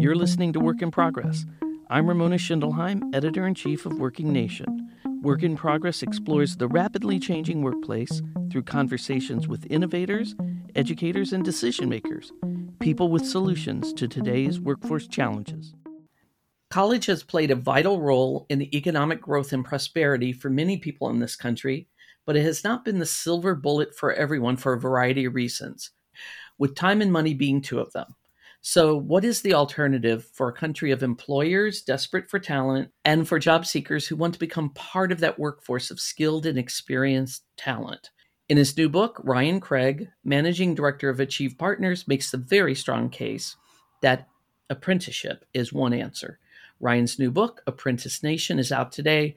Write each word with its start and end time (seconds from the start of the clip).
You're 0.00 0.14
listening 0.14 0.54
to 0.54 0.60
Work 0.60 0.80
in 0.80 0.90
Progress. 0.90 1.44
I'm 1.90 2.08
Ramona 2.08 2.36
Schindelheim, 2.36 3.14
editor 3.14 3.46
in 3.46 3.54
chief 3.54 3.84
of 3.84 3.98
Working 3.98 4.32
Nation. 4.32 4.90
Work 5.20 5.42
in 5.42 5.58
Progress 5.58 6.02
explores 6.02 6.56
the 6.56 6.68
rapidly 6.68 7.18
changing 7.18 7.60
workplace 7.60 8.22
through 8.50 8.62
conversations 8.62 9.46
with 9.46 9.70
innovators, 9.70 10.34
educators, 10.74 11.34
and 11.34 11.44
decision 11.44 11.90
makers, 11.90 12.32
people 12.80 13.10
with 13.10 13.26
solutions 13.26 13.92
to 13.92 14.08
today's 14.08 14.58
workforce 14.58 15.06
challenges. 15.06 15.74
College 16.70 17.04
has 17.04 17.22
played 17.22 17.50
a 17.50 17.54
vital 17.54 18.00
role 18.00 18.46
in 18.48 18.58
the 18.58 18.74
economic 18.74 19.20
growth 19.20 19.52
and 19.52 19.66
prosperity 19.66 20.32
for 20.32 20.48
many 20.48 20.78
people 20.78 21.10
in 21.10 21.18
this 21.18 21.36
country, 21.36 21.88
but 22.24 22.36
it 22.36 22.42
has 22.42 22.64
not 22.64 22.86
been 22.86 23.00
the 23.00 23.04
silver 23.04 23.54
bullet 23.54 23.94
for 23.94 24.14
everyone 24.14 24.56
for 24.56 24.72
a 24.72 24.80
variety 24.80 25.26
of 25.26 25.34
reasons, 25.34 25.90
with 26.56 26.74
time 26.74 27.02
and 27.02 27.12
money 27.12 27.34
being 27.34 27.60
two 27.60 27.80
of 27.80 27.92
them. 27.92 28.06
So, 28.62 28.94
what 28.94 29.24
is 29.24 29.40
the 29.40 29.54
alternative 29.54 30.26
for 30.34 30.48
a 30.48 30.52
country 30.52 30.90
of 30.90 31.02
employers 31.02 31.80
desperate 31.80 32.28
for 32.28 32.38
talent 32.38 32.90
and 33.06 33.26
for 33.26 33.38
job 33.38 33.64
seekers 33.64 34.06
who 34.06 34.16
want 34.16 34.34
to 34.34 34.40
become 34.40 34.70
part 34.70 35.12
of 35.12 35.20
that 35.20 35.38
workforce 35.38 35.90
of 35.90 35.98
skilled 35.98 36.44
and 36.44 36.58
experienced 36.58 37.44
talent? 37.56 38.10
In 38.50 38.58
his 38.58 38.76
new 38.76 38.88
book, 38.88 39.18
Ryan 39.24 39.60
Craig, 39.60 40.08
managing 40.24 40.74
director 40.74 41.08
of 41.08 41.20
Achieve 41.20 41.56
Partners, 41.56 42.06
makes 42.06 42.30
the 42.30 42.36
very 42.36 42.74
strong 42.74 43.08
case 43.08 43.56
that 44.02 44.28
apprenticeship 44.68 45.46
is 45.54 45.72
one 45.72 45.94
answer. 45.94 46.38
Ryan's 46.80 47.18
new 47.18 47.30
book, 47.30 47.62
Apprentice 47.66 48.22
Nation, 48.22 48.58
is 48.58 48.72
out 48.72 48.92
today. 48.92 49.36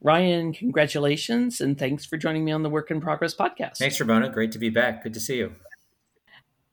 Ryan, 0.00 0.52
congratulations 0.52 1.60
and 1.60 1.78
thanks 1.78 2.04
for 2.04 2.16
joining 2.16 2.44
me 2.44 2.52
on 2.52 2.62
the 2.62 2.70
Work 2.70 2.90
in 2.90 3.00
Progress 3.00 3.34
podcast. 3.34 3.78
Thanks, 3.78 3.98
Ramona. 3.98 4.28
Great 4.28 4.52
to 4.52 4.58
be 4.58 4.70
back. 4.70 5.02
Good 5.02 5.14
to 5.14 5.20
see 5.20 5.38
you. 5.38 5.54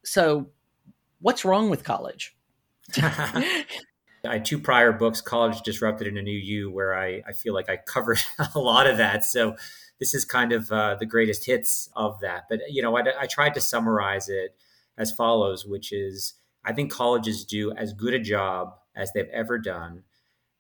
So, 0.04 0.50
what's 1.20 1.45
wrong 1.45 1.70
with 1.70 1.84
college? 1.84 2.35
I 2.98 3.66
had 4.23 4.45
two 4.45 4.59
prior 4.59 4.92
books, 4.92 5.22
College 5.22 5.61
Disrupted 5.61 6.08
and 6.08 6.17
A 6.17 6.22
New 6.22 6.38
U, 6.38 6.72
where 6.72 6.97
I, 6.97 7.22
I 7.28 7.33
feel 7.33 7.53
like 7.53 7.69
I 7.69 7.78
covered 7.78 8.19
a 8.55 8.59
lot 8.59 8.88
of 8.88 8.97
that. 8.97 9.23
So 9.23 9.55
this 10.00 10.14
is 10.14 10.25
kind 10.25 10.52
of 10.52 10.72
uh, 10.72 10.95
the 11.00 11.05
greatest 11.05 11.45
hits 11.45 11.89
of 11.95 12.19
that. 12.22 12.44
But, 12.50 12.61
you 12.69 12.81
know, 12.81 12.97
I, 12.97 13.03
I 13.22 13.27
tried 13.27 13.53
to 13.55 13.61
summarize 13.61 14.30
it 14.30 14.55
as 14.97 15.11
follows, 15.11 15.66
which 15.66 15.92
is 15.92 16.33
I 16.66 16.73
think 16.73 16.92
colleges 16.92 17.45
do 17.45 17.72
as 17.72 17.94
good 17.94 18.14
a 18.14 18.20
job 18.20 18.75
as 18.95 19.11
they've 19.14 19.30
ever 19.31 19.58
done 19.58 20.03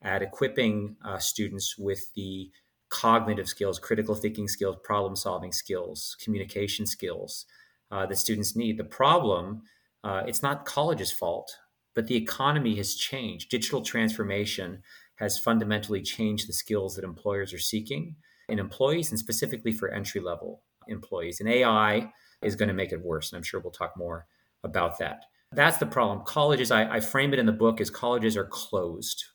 at 0.01 0.21
equipping 0.21 0.95
uh, 1.03 1.17
students 1.17 1.77
with 1.77 2.13
the 2.15 2.51
cognitive 2.89 3.47
skills, 3.47 3.79
critical 3.79 4.15
thinking 4.15 4.47
skills, 4.47 4.77
problem 4.83 5.15
solving 5.15 5.51
skills, 5.51 6.15
communication 6.23 6.85
skills 6.85 7.45
uh, 7.91 8.05
that 8.05 8.17
students 8.17 8.55
need. 8.55 8.77
The 8.77 8.85
problem 8.85 9.63
uh, 10.07 10.23
it's 10.25 10.41
not 10.41 10.63
college's 10.63 11.11
fault, 11.11 11.53
but 11.93 12.07
the 12.07 12.15
economy 12.15 12.77
has 12.77 12.95
changed. 12.95 13.49
Digital 13.49 13.81
transformation 13.81 14.81
has 15.15 15.37
fundamentally 15.37 16.01
changed 16.01 16.47
the 16.47 16.53
skills 16.53 16.95
that 16.95 17.03
employers 17.03 17.53
are 17.53 17.59
seeking 17.59 18.15
in 18.47 18.57
employees 18.57 19.09
and 19.09 19.19
specifically 19.19 19.73
for 19.73 19.89
entry 19.89 20.21
level 20.21 20.61
employees. 20.87 21.41
And 21.41 21.49
AI 21.49 22.09
is 22.41 22.55
going 22.55 22.69
to 22.69 22.73
make 22.73 22.93
it 22.93 23.03
worse. 23.03 23.31
And 23.31 23.37
I'm 23.37 23.43
sure 23.43 23.59
we'll 23.59 23.71
talk 23.71 23.97
more 23.97 24.27
about 24.63 24.97
that. 24.99 25.25
That's 25.51 25.77
the 25.77 25.85
problem. 25.85 26.25
Colleges, 26.25 26.71
I, 26.71 26.89
I 26.89 26.99
frame 27.01 27.33
it 27.33 27.39
in 27.39 27.45
the 27.45 27.51
book 27.51 27.81
as 27.81 27.89
colleges 27.89 28.37
are 28.37 28.45
closed, 28.45 29.25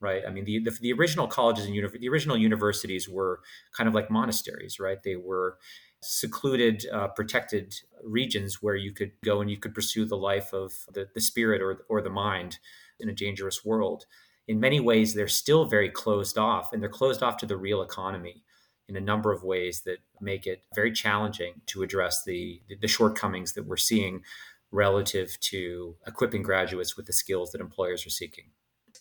right? 0.00 0.22
I 0.26 0.30
mean, 0.32 0.44
the, 0.44 0.58
the, 0.58 0.70
the 0.80 0.92
original 0.92 1.28
colleges 1.28 1.66
and 1.66 1.74
the 1.74 2.08
original 2.08 2.36
universities 2.36 3.08
were 3.08 3.42
kind 3.76 3.86
of 3.86 3.94
like 3.94 4.10
monasteries, 4.10 4.80
right? 4.80 4.98
They 5.04 5.14
were 5.14 5.58
secluded, 6.06 6.86
uh, 6.92 7.08
protected 7.08 7.74
regions 8.02 8.62
where 8.62 8.76
you 8.76 8.92
could 8.92 9.12
go 9.24 9.40
and 9.40 9.50
you 9.50 9.56
could 9.56 9.74
pursue 9.74 10.04
the 10.04 10.16
life 10.16 10.52
of 10.52 10.72
the, 10.92 11.08
the 11.14 11.20
spirit 11.20 11.60
or, 11.60 11.84
or 11.88 12.00
the 12.00 12.10
mind 12.10 12.58
in 13.00 13.08
a 13.08 13.14
dangerous 13.14 13.64
world. 13.64 14.06
In 14.48 14.60
many 14.60 14.80
ways, 14.80 15.14
they're 15.14 15.28
still 15.28 15.64
very 15.64 15.90
closed 15.90 16.38
off, 16.38 16.72
and 16.72 16.80
they're 16.80 16.88
closed 16.88 17.22
off 17.22 17.36
to 17.38 17.46
the 17.46 17.56
real 17.56 17.82
economy 17.82 18.44
in 18.88 18.96
a 18.96 19.00
number 19.00 19.32
of 19.32 19.42
ways 19.42 19.82
that 19.82 19.98
make 20.20 20.46
it 20.46 20.62
very 20.74 20.92
challenging 20.92 21.54
to 21.66 21.82
address 21.82 22.22
the, 22.24 22.62
the 22.80 22.86
shortcomings 22.86 23.54
that 23.54 23.66
we're 23.66 23.76
seeing 23.76 24.22
relative 24.70 25.38
to 25.40 25.96
equipping 26.06 26.42
graduates 26.42 26.96
with 26.96 27.06
the 27.06 27.12
skills 27.12 27.50
that 27.50 27.60
employers 27.60 28.06
are 28.06 28.10
seeking. 28.10 28.44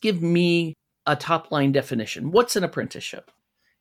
Give 0.02 0.22
me 0.22 0.74
a 1.06 1.16
top 1.16 1.52
line 1.52 1.72
definition. 1.72 2.32
What's 2.32 2.56
an 2.56 2.64
apprenticeship? 2.64 3.32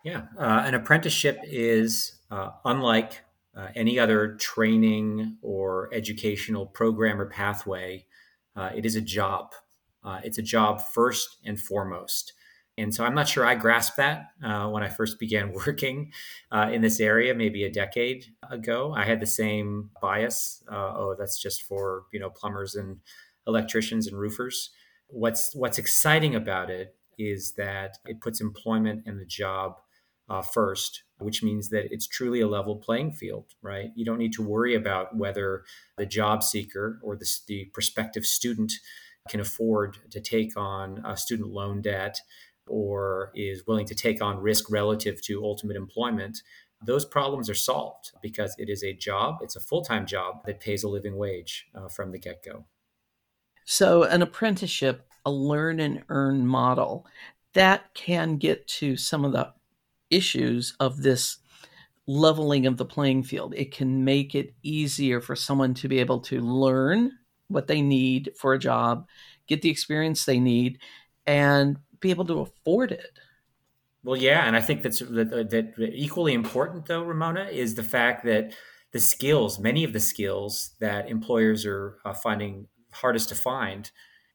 Yeah, 0.04 0.26
uh, 0.38 0.62
an 0.66 0.74
apprenticeship 0.74 1.40
is 1.44 2.16
uh, 2.30 2.50
unlike 2.66 3.24
uh, 3.56 3.68
any 3.74 3.98
other 3.98 4.36
training 4.36 5.38
or 5.40 5.88
educational 5.94 6.66
program 6.66 7.18
or 7.18 7.26
pathway, 7.26 8.04
uh, 8.54 8.70
it 8.76 8.84
is 8.84 8.96
a 8.96 9.00
job. 9.00 9.54
Uh, 10.04 10.20
it's 10.22 10.36
a 10.36 10.42
job 10.42 10.82
first 10.92 11.38
and 11.46 11.58
foremost. 11.58 12.34
And 12.76 12.94
so 12.94 13.02
I'm 13.02 13.14
not 13.14 13.28
sure 13.28 13.46
I 13.46 13.54
grasped 13.54 13.96
that 13.96 14.26
uh, 14.44 14.68
when 14.68 14.82
I 14.82 14.90
first 14.90 15.18
began 15.18 15.52
working 15.66 16.12
in 16.52 16.82
this 16.82 17.00
area, 17.00 17.34
maybe 17.34 17.64
a 17.64 17.72
decade 17.72 18.26
ago. 18.50 18.92
I 18.94 19.06
had 19.06 19.20
the 19.20 19.26
same 19.26 19.88
bias. 20.02 20.62
oh, 20.70 21.16
that's 21.18 21.40
just 21.40 21.62
for 21.62 22.04
you 22.12 22.20
know 22.20 22.28
plumbers 22.28 22.74
and 22.74 22.98
electricians 23.46 24.06
and 24.06 24.18
roofers. 24.18 24.68
What's 25.06 25.54
what's 25.54 25.78
exciting 25.78 26.34
about 26.34 26.68
it 26.68 26.94
is 27.16 27.52
that 27.52 27.96
it 28.06 28.20
puts 28.20 28.42
employment 28.42 29.04
and 29.06 29.18
the 29.18 29.24
job 29.24 29.80
uh, 30.28 30.42
first, 30.42 31.02
which 31.18 31.42
means 31.42 31.68
that 31.68 31.92
it's 31.92 32.06
truly 32.06 32.40
a 32.40 32.48
level 32.48 32.76
playing 32.76 33.12
field, 33.12 33.46
right? 33.62 33.90
You 33.94 34.04
don't 34.04 34.18
need 34.18 34.32
to 34.34 34.42
worry 34.42 34.74
about 34.74 35.16
whether 35.16 35.64
the 35.96 36.06
job 36.06 36.42
seeker 36.42 36.98
or 37.02 37.16
the, 37.16 37.30
the 37.46 37.66
prospective 37.66 38.24
student 38.24 38.72
can 39.28 39.40
afford 39.40 39.98
to 40.10 40.20
take 40.20 40.56
on 40.56 41.02
a 41.04 41.16
student 41.16 41.50
loan 41.50 41.82
debt 41.82 42.20
or 42.66 43.30
is 43.34 43.66
willing 43.66 43.86
to 43.86 43.94
take 43.94 44.22
on 44.22 44.38
risk 44.38 44.70
relative 44.70 45.22
to 45.22 45.44
ultimate 45.44 45.76
employment. 45.76 46.42
Those 46.82 47.04
problems 47.04 47.48
are 47.48 47.54
solved 47.54 48.12
because 48.22 48.54
it 48.58 48.68
is 48.68 48.82
a 48.82 48.92
job, 48.92 49.38
it's 49.42 49.56
a 49.56 49.60
full 49.60 49.82
time 49.82 50.06
job 50.06 50.44
that 50.46 50.60
pays 50.60 50.82
a 50.82 50.88
living 50.88 51.16
wage 51.16 51.66
uh, 51.74 51.88
from 51.88 52.12
the 52.12 52.18
get 52.18 52.42
go. 52.42 52.64
So, 53.66 54.02
an 54.02 54.20
apprenticeship, 54.20 55.08
a 55.24 55.30
learn 55.30 55.80
and 55.80 56.02
earn 56.10 56.46
model, 56.46 57.06
that 57.54 57.94
can 57.94 58.36
get 58.36 58.66
to 58.66 58.96
some 58.96 59.24
of 59.24 59.32
the 59.32 59.52
issues 60.14 60.74
of 60.80 61.02
this 61.02 61.38
leveling 62.06 62.66
of 62.66 62.76
the 62.76 62.84
playing 62.84 63.22
field. 63.22 63.54
It 63.56 63.72
can 63.72 64.04
make 64.04 64.34
it 64.34 64.54
easier 64.62 65.20
for 65.20 65.34
someone 65.34 65.74
to 65.74 65.88
be 65.88 66.00
able 66.00 66.20
to 66.20 66.40
learn 66.40 67.12
what 67.48 67.66
they 67.66 67.82
need 67.82 68.32
for 68.38 68.54
a 68.54 68.58
job, 68.58 69.06
get 69.46 69.62
the 69.62 69.70
experience 69.70 70.24
they 70.24 70.40
need, 70.40 70.78
and 71.26 71.78
be 72.00 72.10
able 72.10 72.26
to 72.26 72.40
afford 72.40 72.92
it. 72.92 73.18
Well, 74.02 74.18
yeah, 74.18 74.46
and 74.46 74.54
I 74.54 74.60
think 74.60 74.82
that's 74.82 74.98
that, 74.98 75.50
that 75.50 75.74
equally 75.78 76.34
important, 76.34 76.86
though, 76.86 77.02
Ramona, 77.02 77.44
is 77.44 77.74
the 77.74 77.82
fact 77.82 78.24
that 78.26 78.54
the 78.92 79.00
skills, 79.00 79.58
many 79.58 79.82
of 79.82 79.94
the 79.94 80.00
skills 80.00 80.70
that 80.78 81.08
employers 81.08 81.64
are 81.64 81.98
uh, 82.04 82.12
finding 82.12 82.68
hardest 82.92 83.30
to 83.30 83.34
find, 83.34 83.90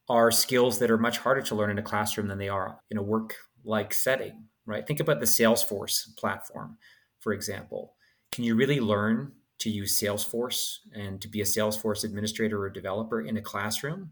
are 0.09 0.31
skills 0.31 0.79
that 0.79 0.89
are 0.89 0.97
much 0.97 1.19
harder 1.19 1.41
to 1.43 1.55
learn 1.55 1.69
in 1.69 1.77
a 1.77 1.83
classroom 1.83 2.27
than 2.27 2.39
they 2.39 2.49
are 2.49 2.79
in 2.89 2.97
a 2.97 3.03
work-like 3.03 3.93
setting 3.93 4.45
right? 4.69 4.85
Think 4.85 4.99
about 4.99 5.19
the 5.19 5.25
Salesforce 5.25 6.15
platform, 6.17 6.77
for 7.19 7.33
example. 7.33 7.95
Can 8.31 8.43
you 8.43 8.55
really 8.55 8.79
learn 8.79 9.33
to 9.59 9.69
use 9.69 9.99
Salesforce 9.99 10.77
and 10.93 11.19
to 11.21 11.27
be 11.27 11.41
a 11.41 11.45
Salesforce 11.45 12.03
administrator 12.03 12.61
or 12.61 12.69
developer 12.69 13.21
in 13.21 13.37
a 13.37 13.41
classroom? 13.41 14.11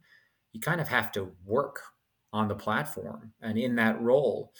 You 0.51 0.59
kind 0.59 0.81
of 0.81 0.87
have 0.87 1.11
to 1.13 1.31
work 1.45 1.81
on 2.33 2.47
the 2.47 2.55
platform 2.55 3.31
and 3.41 3.57
in 3.57 3.75
that 3.75 4.01
role 4.01 4.51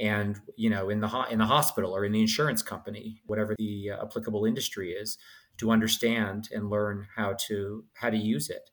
and 0.00 0.40
you 0.56 0.68
know 0.68 0.88
in 0.88 1.00
the 1.00 1.08
ho- 1.08 1.30
in 1.30 1.38
the 1.38 1.46
hospital 1.46 1.94
or 1.94 2.04
in 2.04 2.12
the 2.12 2.20
insurance 2.20 2.62
company 2.62 3.20
whatever 3.26 3.54
the 3.58 3.90
uh, 3.90 4.02
applicable 4.02 4.44
industry 4.44 4.90
is 4.90 5.18
to 5.58 5.70
understand 5.70 6.48
and 6.52 6.70
learn 6.70 7.06
how 7.14 7.34
to 7.34 7.84
how 7.94 8.10
to 8.10 8.16
use 8.16 8.50
it 8.50 8.70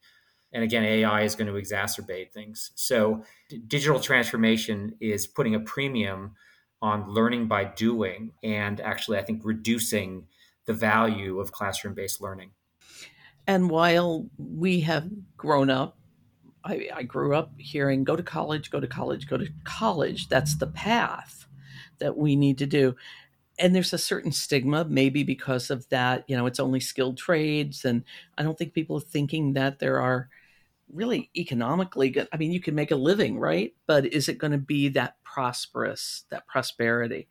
and 0.52 0.64
again 0.64 0.84
ai 0.84 1.22
is 1.22 1.36
going 1.36 1.48
to 1.48 1.60
exacerbate 1.60 2.32
things 2.32 2.72
so 2.76 3.24
d- 3.50 3.62
digital 3.68 4.00
transformation 4.00 4.96
is 5.00 5.28
putting 5.28 5.56
a 5.56 5.60
premium 5.60 6.34
on 6.82 7.10
learning 7.10 7.48
by 7.48 7.66
doing 7.66 8.32
and 8.44 8.80
actually, 8.82 9.18
I 9.18 9.24
think, 9.24 9.42
reducing 9.44 10.28
the 10.66 10.74
value 10.74 11.40
of 11.40 11.52
classroom 11.52 11.94
based 11.94 12.22
learning. 12.22 12.52
And 13.48 13.70
while 13.70 14.28
we 14.38 14.82
have 14.82 15.10
grown 15.36 15.70
up, 15.70 15.98
I, 16.64 16.90
I, 16.94 17.04
grew 17.04 17.36
up 17.36 17.54
hearing 17.58 18.04
go 18.04 18.16
to 18.16 18.22
college, 18.22 18.70
go 18.70 18.80
to 18.80 18.88
college, 18.88 19.28
go 19.28 19.38
to 19.38 19.48
college. 19.64 20.28
That's 20.28 20.58
the 20.58 20.68
path 20.68 21.48
that 22.00 22.18
we 22.18 22.36
need 22.36 22.58
to 22.60 22.66
do. 22.66 22.96
And 23.58 23.74
there's 23.74 23.94
a 23.94 23.98
certain 23.98 24.32
stigma, 24.32 24.86
maybe 24.86 25.24
because 25.24 25.70
of 25.70 25.88
that, 25.90 26.26
you 26.28 26.38
know, 26.38 26.46
it's 26.46 26.60
only 26.60 26.80
skilled 26.80 27.18
trades. 27.18 27.86
And 27.86 28.04
I 28.38 28.44
don't 28.44 28.58
think 28.58 28.74
people 28.74 28.98
are 28.98 29.02
thinking 29.02 29.54
that 29.54 29.80
there 29.80 30.00
are 30.00 30.30
really 30.92 31.30
economically 31.36 32.10
good. 32.10 32.28
I 32.32 32.38
mean, 32.38 32.52
you 32.52 32.62
can 32.62 32.76
make 32.76 32.92
a 32.92 32.96
living, 32.96 33.40
right? 33.40 33.74
But 33.88 34.06
is 34.06 34.30
it 34.30 34.38
going 34.38 34.52
to 34.52 34.58
be 34.58 34.90
that 34.90 35.16
prosperous, 35.40 36.26
that 36.32 36.46
prosperity? 36.48 37.30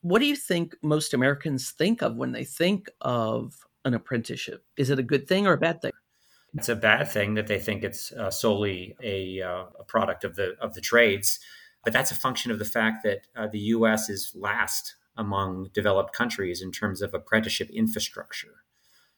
What 0.00 0.18
do 0.18 0.26
you 0.26 0.34
think 0.34 0.74
most 0.82 1.14
Americans 1.14 1.70
think 1.70 2.02
of 2.02 2.16
when 2.16 2.32
they 2.32 2.42
think 2.42 2.90
of 3.00 3.64
an 3.84 3.94
apprenticeship? 3.94 4.64
Is 4.76 4.90
it 4.90 4.98
a 4.98 5.02
good 5.04 5.28
thing 5.28 5.46
or 5.46 5.52
a 5.52 5.58
bad 5.58 5.80
thing? 5.80 5.92
It's 6.54 6.68
a 6.68 6.74
bad 6.74 7.08
thing 7.08 7.34
that 7.34 7.46
they 7.46 7.60
think 7.60 7.84
it's 7.84 8.10
uh, 8.10 8.32
solely 8.32 8.96
a, 9.00 9.42
uh, 9.42 9.66
a, 9.78 9.84
product 9.84 10.24
of 10.24 10.34
the 10.34 10.56
of 10.60 10.74
the 10.74 10.80
trades, 10.80 11.38
but 11.84 11.92
that's 11.92 12.10
a 12.10 12.16
function 12.16 12.50
of 12.50 12.58
the 12.58 12.64
fact 12.64 13.04
that 13.04 13.20
uh, 13.36 13.46
the 13.46 13.60
U.S. 13.76 14.08
is 14.08 14.32
last 14.34 14.96
among 15.16 15.68
developed 15.72 16.12
countries 16.12 16.60
in 16.60 16.72
terms 16.72 17.00
of 17.00 17.14
apprenticeship 17.14 17.70
infrastructure. 17.70 18.64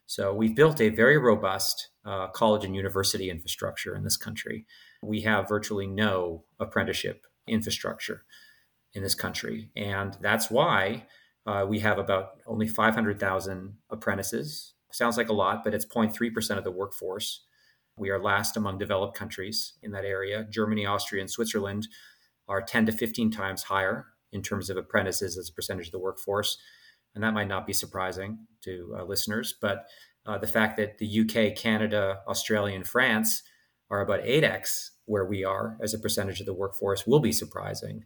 So 0.05 0.35
we've 0.35 0.55
built 0.55 0.83
a 0.83 0.91
very 0.91 1.17
robust 1.17 1.89
uh, 2.05 2.27
college 2.29 2.65
and 2.67 2.77
university 2.77 3.31
infrastructure 3.31 3.95
in 3.95 4.05
this 4.05 4.19
country. 4.19 4.67
We 5.03 5.23
have 5.23 5.49
virtually 5.49 5.87
no 5.87 6.45
apprenticeship 6.61 7.25
infrastructure 7.49 8.25
in 8.95 9.03
this 9.03 9.15
country, 9.15 9.71
and 9.77 10.17
that's 10.21 10.51
why 10.51 11.07
uh, 11.47 11.65
we 11.67 11.79
have 11.81 11.99
about 11.99 12.41
only 12.47 12.69
500,000 12.69 13.75
apprentices. 13.91 14.75
Sounds 14.93 15.17
like 15.17 15.29
a 15.29 15.35
lot, 15.35 15.65
but 15.65 15.75
it's 15.75 15.87
0.3% 15.87 16.59
of 16.59 16.65
the 16.65 16.71
workforce. 16.71 17.45
We 17.97 18.11
are 18.11 18.23
last 18.23 18.57
among 18.57 18.79
developed 18.79 19.17
countries 19.17 19.75
in 19.83 19.91
that 19.93 20.05
area. 20.05 20.47
Germany, 20.51 20.87
Austria, 20.87 21.21
and 21.21 21.31
Switzerland 21.31 21.89
are 22.49 22.63
10 22.63 22.87
to 22.87 22.93
15 22.93 23.31
times 23.31 23.65
higher 23.65 24.07
in 24.33 24.43
terms 24.43 24.71
of 24.71 24.77
apprentices 24.77 25.37
as 25.37 25.49
a 25.49 25.53
percentage 25.53 25.87
of 25.87 25.93
the 25.93 25.99
workforce. 25.99 26.59
And 27.15 27.25
that 27.25 27.35
might 27.35 27.49
not 27.49 27.67
be 27.67 27.73
surprising 27.73 28.47
to 28.65 28.95
uh, 28.99 29.05
listeners, 29.05 29.55
but 29.61 29.87
uh, 30.27 30.39
the 30.39 30.47
fact 30.47 30.77
that 30.77 30.99
the 30.99 31.21
UK, 31.21 31.57
Canada, 31.57 32.19
Australia, 32.29 32.77
and 32.77 32.87
France 32.87 33.43
are 33.91 34.01
about 34.01 34.23
8x 34.23 34.91
where 35.07 35.25
we 35.25 35.45
are 35.45 35.79
as 35.83 35.95
a 35.95 35.99
percentage 35.99 36.41
of 36.41 36.47
the 36.47 36.55
workforce 36.55 37.07
will 37.07 37.21
be 37.21 37.33
surprising. 37.33 38.05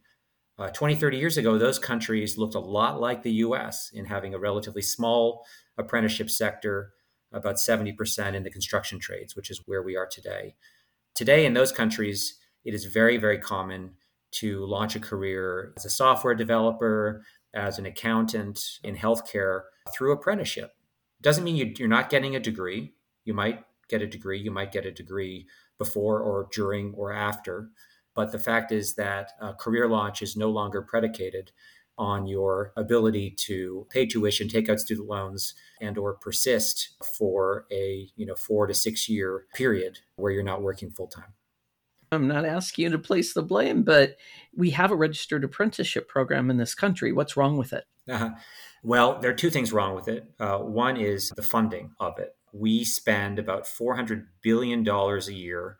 Uh, 0.58 0.68
20, 0.70 0.94
30 0.94 1.16
years 1.16 1.36
ago, 1.36 1.58
those 1.58 1.78
countries 1.78 2.38
looked 2.38 2.54
a 2.54 2.60
lot 2.60 3.00
like 3.00 3.22
the 3.22 3.32
US 3.32 3.90
in 3.92 4.04
having 4.04 4.34
a 4.34 4.38
relatively 4.38 4.82
small 4.82 5.44
apprenticeship 5.76 6.30
sector, 6.30 6.92
about 7.32 7.56
70% 7.56 8.34
in 8.34 8.42
the 8.42 8.50
construction 8.50 9.00
trades, 9.00 9.34
which 9.34 9.50
is 9.50 9.62
where 9.66 9.82
we 9.82 9.96
are 9.96 10.06
today. 10.06 10.54
Today, 11.14 11.46
in 11.46 11.54
those 11.54 11.72
countries, 11.72 12.38
it 12.64 12.74
is 12.74 12.84
very, 12.84 13.16
very 13.16 13.38
common 13.38 13.94
to 14.32 14.64
launch 14.64 14.94
a 14.94 15.00
career 15.00 15.72
as 15.76 15.84
a 15.84 15.90
software 15.90 16.34
developer, 16.34 17.24
as 17.54 17.78
an 17.78 17.86
accountant 17.86 18.78
in 18.82 18.96
healthcare 18.96 19.62
through 19.92 20.12
apprenticeship. 20.12 20.72
Doesn't 21.20 21.44
mean 21.44 21.56
you, 21.56 21.72
you're 21.76 21.88
not 21.88 22.10
getting 22.10 22.36
a 22.36 22.40
degree. 22.40 22.94
You 23.24 23.34
might 23.34 23.64
get 23.88 24.02
a 24.02 24.06
degree, 24.06 24.40
you 24.40 24.50
might 24.50 24.72
get 24.72 24.86
a 24.86 24.90
degree 24.90 25.46
before 25.84 26.20
or 26.20 26.48
during 26.52 26.94
or 26.94 27.12
after. 27.12 27.68
But 28.14 28.30
the 28.30 28.38
fact 28.38 28.72
is 28.72 28.94
that 28.94 29.32
career 29.58 29.88
launch 29.88 30.22
is 30.22 30.36
no 30.36 30.50
longer 30.50 30.82
predicated 30.82 31.50
on 31.98 32.26
your 32.26 32.72
ability 32.76 33.30
to 33.30 33.86
pay 33.90 34.06
tuition, 34.06 34.48
take 34.48 34.68
out 34.68 34.80
student 34.80 35.08
loans, 35.08 35.54
and 35.80 35.98
or 35.98 36.14
persist 36.14 36.90
for 37.18 37.66
a 37.70 38.08
you 38.16 38.26
know 38.26 38.34
four 38.34 38.66
to 38.66 38.74
six 38.74 39.08
year 39.08 39.46
period 39.54 40.00
where 40.16 40.32
you're 40.32 40.42
not 40.42 40.62
working 40.62 40.90
full 40.90 41.06
time. 41.06 41.34
I'm 42.10 42.28
not 42.28 42.44
asking 42.44 42.84
you 42.84 42.90
to 42.90 42.98
place 42.98 43.32
the 43.32 43.42
blame, 43.42 43.82
but 43.82 44.16
we 44.54 44.70
have 44.70 44.90
a 44.90 44.96
registered 44.96 45.44
apprenticeship 45.44 46.08
program 46.08 46.50
in 46.50 46.58
this 46.58 46.74
country. 46.74 47.12
What's 47.12 47.36
wrong 47.36 47.56
with 47.56 47.72
it? 47.72 47.84
Uh-huh. 48.08 48.30
Well, 48.82 49.18
there 49.18 49.30
are 49.30 49.34
two 49.34 49.48
things 49.48 49.72
wrong 49.72 49.94
with 49.94 50.08
it. 50.08 50.30
Uh, 50.38 50.58
one 50.58 50.96
is 50.96 51.30
the 51.30 51.42
funding 51.42 51.92
of 51.98 52.18
it. 52.18 52.36
We 52.52 52.84
spend 52.84 53.38
about 53.38 53.64
$400 53.64 54.26
billion 54.42 54.86
a 54.88 55.18
year 55.30 55.78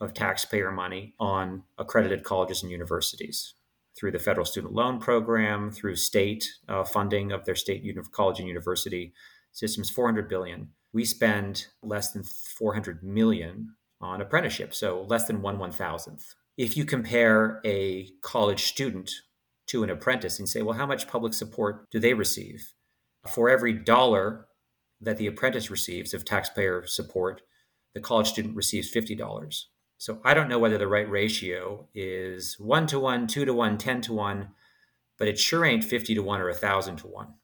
of 0.00 0.14
taxpayer 0.14 0.72
money 0.72 1.14
on 1.18 1.64
accredited 1.78 2.24
colleges 2.24 2.62
and 2.62 2.72
universities 2.72 3.54
through 3.96 4.12
the 4.12 4.18
federal 4.18 4.46
student 4.46 4.72
loan 4.72 4.98
program, 4.98 5.70
through 5.70 5.96
state 5.96 6.48
uh, 6.68 6.84
funding 6.84 7.30
of 7.30 7.44
their 7.44 7.54
state 7.54 7.82
uni- 7.82 8.00
college 8.10 8.38
and 8.38 8.48
university 8.48 9.12
systems, 9.52 9.90
400 9.90 10.28
billion. 10.28 10.70
We 10.92 11.04
spend 11.04 11.66
less 11.82 12.12
than 12.12 12.22
400 12.22 13.02
million 13.02 13.74
on 14.00 14.20
apprenticeship, 14.20 14.74
so 14.74 15.06
less 15.08 15.26
than 15.26 15.42
one 15.42 15.58
one 15.58 15.70
thousandth. 15.70 16.34
If 16.56 16.76
you 16.76 16.84
compare 16.84 17.60
a 17.64 18.08
college 18.22 18.64
student 18.64 19.10
to 19.68 19.84
an 19.84 19.90
apprentice 19.90 20.38
and 20.38 20.48
say, 20.48 20.60
well, 20.62 20.76
how 20.76 20.86
much 20.86 21.08
public 21.08 21.32
support 21.32 21.88
do 21.90 21.98
they 21.98 22.14
receive? 22.14 22.72
For 23.32 23.48
every 23.48 23.72
dollar 23.72 24.46
that 25.02 25.16
the 25.16 25.26
apprentice 25.26 25.70
receives 25.70 26.14
of 26.14 26.24
taxpayer 26.24 26.86
support, 26.86 27.42
the 27.94 28.00
college 28.00 28.28
student 28.28 28.56
receives 28.56 28.92
$50. 28.92 29.64
So 29.98 30.20
I 30.24 30.34
don't 30.34 30.48
know 30.48 30.58
whether 30.58 30.78
the 30.78 30.88
right 30.88 31.08
ratio 31.08 31.88
is 31.94 32.56
one 32.58 32.86
to 32.88 32.98
one, 32.98 33.26
two 33.26 33.44
to 33.44 33.52
one, 33.52 33.78
10 33.78 34.00
to 34.02 34.12
one, 34.12 34.48
but 35.18 35.28
it 35.28 35.38
sure 35.38 35.64
ain't 35.64 35.84
50 35.84 36.14
to 36.14 36.22
one 36.22 36.40
or 36.40 36.48
a 36.48 36.54
thousand 36.54 36.96
to 36.98 37.06
one. 37.08 37.34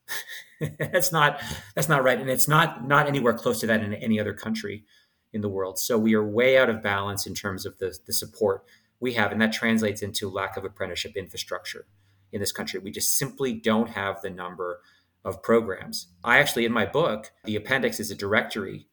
that's 0.78 1.12
not, 1.12 1.40
that's 1.74 1.88
not 1.88 2.02
right. 2.02 2.18
And 2.18 2.30
it's 2.30 2.48
not, 2.48 2.86
not 2.86 3.06
anywhere 3.06 3.34
close 3.34 3.60
to 3.60 3.66
that 3.66 3.82
in 3.82 3.94
any 3.94 4.18
other 4.18 4.32
country 4.32 4.84
in 5.32 5.40
the 5.40 5.48
world. 5.48 5.78
So 5.78 5.98
we 5.98 6.14
are 6.14 6.26
way 6.26 6.56
out 6.56 6.70
of 6.70 6.82
balance 6.82 7.26
in 7.26 7.34
terms 7.34 7.66
of 7.66 7.78
the, 7.78 7.96
the 8.06 8.12
support 8.12 8.64
we 9.00 9.14
have. 9.14 9.30
And 9.30 9.40
that 9.40 9.52
translates 9.52 10.02
into 10.02 10.30
lack 10.30 10.56
of 10.56 10.64
apprenticeship 10.64 11.16
infrastructure 11.16 11.86
in 12.32 12.40
this 12.40 12.52
country. 12.52 12.80
We 12.80 12.90
just 12.90 13.14
simply 13.14 13.54
don't 13.54 13.90
have 13.90 14.20
the 14.22 14.30
number 14.30 14.80
of 15.28 15.42
programs. 15.42 16.08
I 16.24 16.38
actually, 16.38 16.64
in 16.64 16.72
my 16.72 16.86
book, 16.86 17.30
the 17.44 17.56
appendix 17.56 18.00
is 18.00 18.10
a 18.10 18.16
directory 18.16 18.88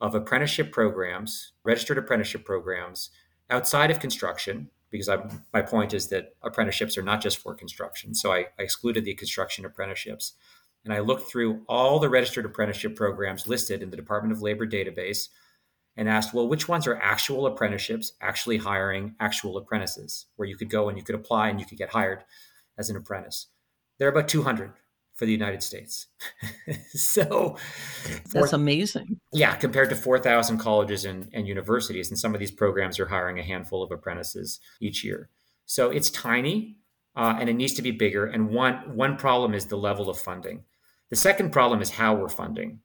of 0.00 0.14
apprenticeship 0.14 0.70
programs, 0.70 1.52
registered 1.64 1.98
apprenticeship 1.98 2.44
programs 2.44 3.10
outside 3.50 3.90
of 3.90 3.98
construction, 3.98 4.70
because 4.90 5.08
I, 5.08 5.18
my 5.52 5.62
point 5.62 5.94
is 5.94 6.08
that 6.08 6.34
apprenticeships 6.42 6.96
are 6.96 7.02
not 7.02 7.20
just 7.20 7.38
for 7.38 7.54
construction. 7.54 8.14
So 8.14 8.32
I, 8.32 8.46
I 8.58 8.62
excluded 8.62 9.04
the 9.04 9.14
construction 9.14 9.64
apprenticeships. 9.64 10.34
And 10.84 10.94
I 10.94 11.00
looked 11.00 11.30
through 11.30 11.62
all 11.68 11.98
the 11.98 12.08
registered 12.08 12.44
apprenticeship 12.44 12.94
programs 12.94 13.48
listed 13.48 13.82
in 13.82 13.90
the 13.90 13.96
Department 13.96 14.32
of 14.32 14.42
Labor 14.42 14.66
database 14.66 15.28
and 15.96 16.08
asked, 16.08 16.32
well, 16.32 16.48
which 16.48 16.68
ones 16.68 16.86
are 16.86 16.96
actual 16.96 17.46
apprenticeships, 17.46 18.12
actually 18.20 18.58
hiring 18.58 19.14
actual 19.18 19.56
apprentices, 19.56 20.26
where 20.36 20.48
you 20.48 20.56
could 20.56 20.70
go 20.70 20.88
and 20.88 20.96
you 20.96 21.02
could 21.02 21.16
apply 21.16 21.48
and 21.48 21.58
you 21.58 21.66
could 21.66 21.78
get 21.78 21.90
hired 21.90 22.24
as 22.78 22.88
an 22.88 22.96
apprentice. 22.96 23.48
There 23.98 24.06
are 24.06 24.12
about 24.12 24.28
200 24.28 24.72
for 25.18 25.26
the 25.26 25.32
United 25.32 25.64
States. 25.64 26.06
so 26.90 27.56
that's 28.32 28.52
amazing. 28.52 29.18
Yeah, 29.32 29.56
compared 29.56 29.90
to 29.90 29.96
4,000 29.96 30.58
colleges 30.58 31.04
and, 31.04 31.28
and 31.34 31.48
universities. 31.48 32.08
And 32.08 32.18
some 32.18 32.34
of 32.34 32.40
these 32.40 32.52
programs 32.52 33.00
are 33.00 33.06
hiring 33.06 33.40
a 33.40 33.42
handful 33.42 33.82
of 33.82 33.90
apprentices 33.90 34.60
each 34.80 35.02
year. 35.02 35.28
So 35.66 35.90
it's 35.90 36.08
tiny 36.08 36.76
uh, 37.16 37.36
and 37.40 37.50
it 37.50 37.54
needs 37.54 37.74
to 37.74 37.82
be 37.82 37.90
bigger. 37.90 38.26
And 38.26 38.50
one, 38.50 38.94
one 38.94 39.16
problem 39.16 39.54
is 39.54 39.66
the 39.66 39.76
level 39.76 40.08
of 40.08 40.18
funding. 40.18 40.62
The 41.10 41.16
second 41.16 41.50
problem 41.50 41.82
is 41.82 41.90
how 41.90 42.14
we're 42.14 42.28
funding. 42.28 42.78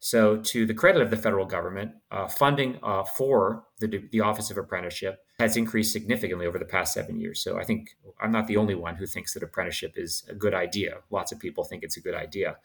So, 0.00 0.36
to 0.36 0.64
the 0.64 0.74
credit 0.74 1.02
of 1.02 1.10
the 1.10 1.16
federal 1.16 1.44
government, 1.44 1.92
uh, 2.12 2.28
funding 2.28 2.78
uh, 2.84 3.02
for 3.02 3.64
the, 3.80 4.04
the 4.12 4.20
Office 4.20 4.50
of 4.50 4.56
Apprenticeship 4.56 5.18
has 5.40 5.56
increased 5.56 5.92
significantly 5.92 6.46
over 6.46 6.58
the 6.58 6.64
past 6.64 6.94
seven 6.94 7.18
years. 7.18 7.42
So, 7.42 7.58
I 7.58 7.64
think 7.64 7.90
I'm 8.20 8.30
not 8.30 8.46
the 8.46 8.56
only 8.56 8.76
one 8.76 8.94
who 8.94 9.06
thinks 9.06 9.34
that 9.34 9.42
apprenticeship 9.42 9.94
is 9.96 10.24
a 10.28 10.34
good 10.34 10.54
idea. 10.54 10.98
Lots 11.10 11.32
of 11.32 11.40
people 11.40 11.64
think 11.64 11.82
it's 11.82 11.96
a 11.96 12.00
good 12.00 12.14
idea. 12.14 12.56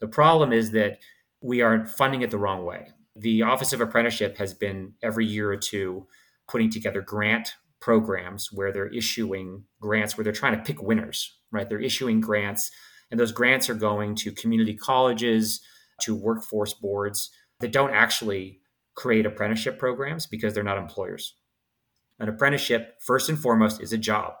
The 0.00 0.08
problem 0.08 0.52
is 0.52 0.70
that 0.70 1.00
we 1.42 1.60
are 1.60 1.86
funding 1.86 2.22
it 2.22 2.30
the 2.30 2.38
wrong 2.38 2.64
way. 2.64 2.88
The 3.14 3.42
Office 3.42 3.74
of 3.74 3.82
Apprenticeship 3.82 4.38
has 4.38 4.54
been 4.54 4.94
every 5.02 5.26
year 5.26 5.50
or 5.50 5.56
two 5.56 6.06
putting 6.48 6.70
together 6.70 7.02
grant 7.02 7.54
programs 7.80 8.50
where 8.52 8.72
they're 8.72 8.88
issuing 8.88 9.64
grants 9.80 10.16
where 10.16 10.24
they're 10.24 10.32
trying 10.32 10.56
to 10.56 10.62
pick 10.62 10.82
winners, 10.82 11.38
right? 11.50 11.68
They're 11.68 11.80
issuing 11.80 12.20
grants, 12.20 12.70
and 13.10 13.20
those 13.20 13.32
grants 13.32 13.68
are 13.68 13.74
going 13.74 14.14
to 14.16 14.32
community 14.32 14.74
colleges 14.74 15.60
to 16.02 16.14
workforce 16.14 16.74
boards 16.74 17.30
that 17.60 17.72
don't 17.72 17.92
actually 17.92 18.60
create 18.94 19.26
apprenticeship 19.26 19.78
programs 19.78 20.26
because 20.26 20.54
they're 20.54 20.62
not 20.62 20.78
employers. 20.78 21.34
An 22.18 22.28
apprenticeship, 22.28 22.96
first 23.00 23.28
and 23.28 23.38
foremost, 23.38 23.80
is 23.80 23.92
a 23.92 23.98
job. 23.98 24.34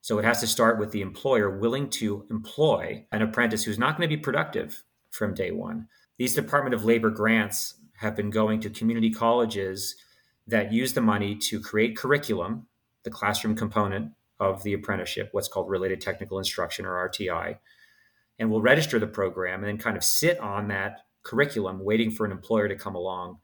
So 0.00 0.18
it 0.18 0.24
has 0.24 0.40
to 0.40 0.46
start 0.46 0.78
with 0.78 0.90
the 0.90 1.02
employer 1.02 1.58
willing 1.58 1.90
to 1.90 2.26
employ 2.30 3.04
an 3.12 3.22
apprentice 3.22 3.64
who's 3.64 3.78
not 3.78 3.96
going 3.96 4.08
to 4.08 4.16
be 4.16 4.20
productive 4.20 4.82
from 5.10 5.34
day 5.34 5.50
one. 5.50 5.88
These 6.18 6.34
Department 6.34 6.74
of 6.74 6.84
Labor 6.84 7.10
grants 7.10 7.74
have 7.98 8.16
been 8.16 8.30
going 8.30 8.60
to 8.60 8.70
community 8.70 9.10
colleges 9.10 9.96
that 10.46 10.72
use 10.72 10.92
the 10.92 11.00
money 11.00 11.36
to 11.36 11.60
create 11.60 11.96
curriculum, 11.96 12.66
the 13.04 13.10
classroom 13.10 13.54
component 13.54 14.12
of 14.40 14.62
the 14.62 14.72
apprenticeship, 14.72 15.28
what's 15.32 15.48
called 15.48 15.68
related 15.68 16.00
technical 16.00 16.38
instruction 16.38 16.86
or 16.86 17.08
RTI, 17.08 17.58
and 18.38 18.50
we'll 18.50 18.60
register 18.60 18.98
the 18.98 19.06
program 19.06 19.60
and 19.60 19.68
then 19.68 19.78
kind 19.78 19.96
of 19.96 20.04
sit 20.04 20.38
on 20.38 20.68
that 20.68 21.00
curriculum 21.22 21.84
waiting 21.84 22.10
for 22.10 22.24
an 22.24 22.32
employer 22.32 22.68
to 22.68 22.76
come 22.76 22.94
along 22.94 23.38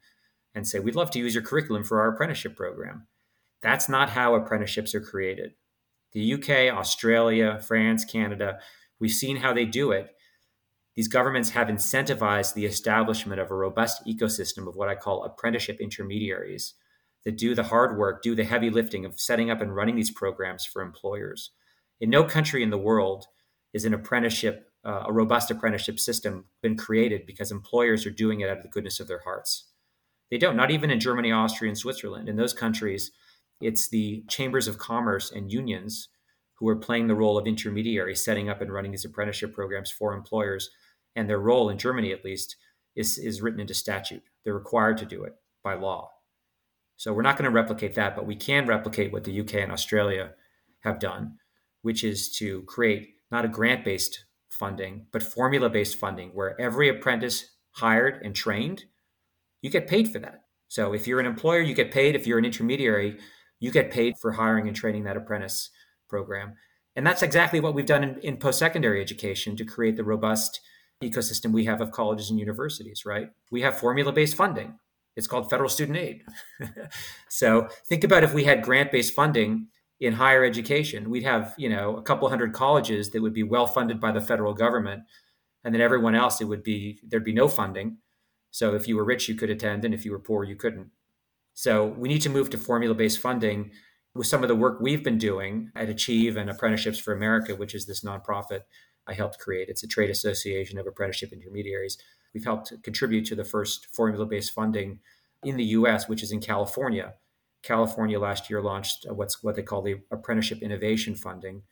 and 0.55 0.67
say, 0.67 0.79
We'd 0.79 0.95
love 0.95 1.11
to 1.13 1.19
use 1.19 1.35
your 1.35 1.43
curriculum 1.43 1.85
for 1.85 2.01
our 2.01 2.15
apprenticeship 2.15 2.57
program. 2.57 3.07
That's 3.63 3.89
not 3.89 4.11
how 4.11 4.35
apprenticeships 4.35 4.95
are 4.95 5.01
created. 5.01 5.55
The 6.13 6.35
UK, 6.35 6.75
Australia, 6.75 7.61
France, 7.61 8.05
Canada, 8.05 8.59
we've 9.01 9.11
seen 9.11 9.39
how 9.39 9.53
they 9.53 9.65
do 9.65 9.91
it. 9.91 10.15
These 10.95 11.09
governments 11.09 11.51
have 11.51 11.67
incentivized 11.67 12.55
the 12.55 12.67
establishment 12.67 13.41
of 13.41 13.51
a 13.51 13.55
robust 13.55 14.07
ecosystem 14.07 14.69
of 14.69 14.77
what 14.77 14.89
I 14.89 14.95
call 14.95 15.25
apprenticeship 15.25 15.81
intermediaries 15.81 16.75
that 17.25 17.39
do 17.39 17.55
the 17.55 17.65
hard 17.65 17.99
work, 17.99 18.23
do 18.23 18.35
the 18.35 18.45
heavy 18.45 18.71
lifting 18.71 19.05
of 19.05 19.19
setting 19.19 19.51
up 19.51 19.61
and 19.61 19.75
running 19.75 19.97
these 19.97 20.11
programs 20.11 20.65
for 20.65 20.83
employers. 20.83 21.51
In 22.01 22.11
no 22.11 22.23
country 22.23 22.63
in 22.63 22.71
the 22.71 22.79
world 22.79 23.27
is 23.73 23.85
an 23.85 23.95
apprenticeship 23.95 24.71
uh, 24.85 25.05
a 25.07 25.13
robust 25.13 25.51
apprenticeship 25.51 25.99
system 25.99 26.45
been 26.63 26.77
created 26.77 27.27
because 27.27 27.51
employers 27.51 28.05
are 28.07 28.11
doing 28.11 28.41
it 28.41 28.51
out 28.51 28.59
of 28.59 28.63
the 28.63 28.69
goodness 28.69 29.01
of 29.01 29.09
their 29.09 29.21
hearts. 29.21 29.65
They 30.31 30.39
don't, 30.39 30.57
not 30.57 30.71
even 30.71 30.91
in 30.91 31.01
Germany, 31.01 31.33
Austria, 31.33 31.71
and 31.71 31.79
Switzerland. 31.79 32.29
In 32.29 32.37
those 32.37 32.53
countries, 32.53 33.13
it's 33.61 33.89
the 33.89 34.25
chambers 34.29 34.69
of 34.69 34.79
commerce 34.79 35.31
and 35.31 35.53
unions 35.53 36.09
who 36.55 36.69
are 36.69 36.77
playing 36.77 37.07
the 37.07 37.15
role 37.15 37.39
of 37.39 37.47
intermediary, 37.47 38.15
setting 38.15 38.49
up 38.49 38.61
and 38.61 38.73
running 38.73 38.91
these 38.91 39.05
apprenticeship 39.05 39.55
programs 39.55 39.91
for 39.91 40.13
employers. 40.13 40.71
And 41.17 41.29
their 41.29 41.39
role 41.39 41.69
in 41.69 41.79
Germany, 41.79 42.13
at 42.13 42.25
least, 42.25 42.57
is, 42.95 43.19
is 43.19 43.43
written 43.43 43.61
into 43.61 43.75
statute. 43.75 44.23
They're 44.45 44.55
required 44.55 44.99
to 44.99 45.05
do 45.05 45.25
it 45.25 45.35
by 45.63 45.75
law. 45.75 46.11
So 46.97 47.13
we're 47.13 47.23
not 47.23 47.37
going 47.37 47.51
to 47.51 47.55
replicate 47.55 47.95
that, 47.95 48.15
but 48.15 48.27
we 48.27 48.37
can 48.37 48.67
replicate 48.67 49.13
what 49.13 49.25
the 49.25 49.41
UK 49.41 49.55
and 49.55 49.73
Australia 49.73 50.33
have 50.81 51.01
done, 51.01 51.39
which 51.83 52.05
is 52.05 52.31
to 52.39 52.63
create 52.63 53.15
not 53.31 53.45
a 53.45 53.49
grant 53.49 53.85
based 53.85 54.25
funding, 54.55 55.07
but 55.13 55.23
formula 55.23 55.69
based 55.69 55.97
funding 55.97 56.31
where 56.31 56.61
every 56.61 56.89
apprentice 56.89 57.45
hired 57.73 58.21
and 58.23 58.35
trained, 58.35 58.85
you 59.63 59.71
get 59.71 59.89
paid 59.89 60.09
for 60.09 60.19
that. 60.21 60.43
So 60.69 60.93
if 60.93 61.07
you're 61.07 61.21
an 61.21 61.27
employer, 61.27 61.61
you 61.61 61.75
get 61.75 61.93
paid. 61.93 62.15
If 62.15 62.27
you're 62.27 62.39
an 62.39 62.45
intermediary, 62.45 63.19
you 63.61 63.71
get 63.71 63.91
paid 63.91 64.15
for 64.21 64.33
hiring 64.33 64.67
and 64.67 64.77
training 64.77 65.05
that 65.05 65.17
apprentice 65.17 65.71
program. 66.09 66.55
And 66.97 67.07
that's 67.07 67.23
exactly 67.23 67.61
what 67.61 67.75
we've 67.75 67.87
done 67.87 68.05
in, 68.05 68.19
in 68.21 68.37
post 68.37 68.59
secondary 68.59 69.01
education 69.01 69.57
to 69.57 69.65
create 69.65 69.97
the 69.97 70.05
robust 70.05 70.61
ecosystem 71.03 71.53
we 71.53 71.65
have 71.65 71.81
of 71.81 71.91
colleges 71.91 72.31
and 72.31 72.39
universities, 72.39 73.05
right? 73.05 73.29
We 73.51 73.63
have 73.63 73.79
formula 73.79 74.13
based 74.13 74.37
funding. 74.37 74.79
It's 75.17 75.27
called 75.27 75.51
federal 75.51 75.69
student 75.69 75.99
aid. 75.99 76.23
so 77.29 77.69
think 77.89 78.05
about 78.05 78.25
if 78.25 78.35
we 78.35 78.45
had 78.45 78.63
grant 78.63 78.91
based 78.93 79.15
funding 79.15 79.69
in 80.01 80.15
higher 80.15 80.45
education, 80.45 81.11
we'd 81.11 81.23
have, 81.25 81.55
you 81.57 81.69
know, 81.69 81.97
a 81.97 82.03
couple 82.03 82.29
hundred 82.29 82.53
colleges 82.53 83.11
that 83.11 83.23
would 83.23 83.35
be 83.35 83.43
well 83.43 83.67
funded 83.67 84.01
by 84.01 84.13
the 84.13 84.21
federal 84.21 84.55
government. 84.55 85.03
And 85.65 85.75
then 85.75 85.81
everyone 85.81 86.15
else, 86.15 86.41
it 86.41 86.45
would 86.45 86.63
be, 86.63 86.99
there'd 87.03 87.25
be 87.25 87.33
no 87.33 87.49
funding. 87.49 87.99
So 88.51 88.75
if 88.75 88.87
you 88.87 88.97
were 88.97 89.05
rich, 89.05 89.29
you 89.29 89.35
could 89.35 89.51
attend. 89.51 89.85
And 89.85 89.95
if 89.95 90.05
you 90.05 90.13
were 90.13 90.19
poor, 90.19 90.45
you 90.45 90.57
couldn't. 90.57 90.91
So 91.55 91.87
we 91.87 92.09
need 92.09 92.23
to 92.23 92.31
move 92.31 92.51
to 92.51 92.59
formula 92.59 92.95
based 92.95 93.21
funding 93.21 93.71
with 94.15 94.27
some 94.27 94.43
of 94.43 94.49
the 94.49 94.55
work 94.55 94.81
we've 94.81 95.03
been 95.03 95.19
doing 95.19 95.71
at 95.75 95.89
Achieve 95.89 96.37
and 96.37 96.51
Apprenticeships 96.51 96.99
for 96.99 97.13
America, 97.13 97.55
which 97.55 97.75
is 97.75 97.87
this 97.87 98.05
nonprofit 98.05 98.61
I 99.07 99.15
helped 99.15 99.39
create. 99.39 99.69
It's 99.69 99.83
a 99.83 99.89
trade 99.89 100.11
association 100.11 100.79
of 100.79 100.87
apprenticeship 100.87 101.33
intermediaries. 101.33 101.99
We've 102.33 102.45
helped 102.45 102.73
contribute 102.83 103.27
to 103.27 103.35
the 103.35 103.45
first 103.45 103.87
formula 103.87 104.27
based 104.27 104.53
funding 104.53 105.01
in 105.43 105.57
the 105.57 105.65
US, 105.65 106.09
which 106.09 106.23
is 106.23 106.33
in 106.33 106.41
California. 106.41 107.15
California 107.65 108.21
last 108.21 108.51
year 108.51 108.61
launched 108.61 109.07
what's 109.09 109.43
what 109.43 109.57
they 109.57 109.63
call 109.63 109.83
the 109.83 109.97
apprenticeship 110.11 110.63
innovation 110.63 111.15
funding, 111.15 111.63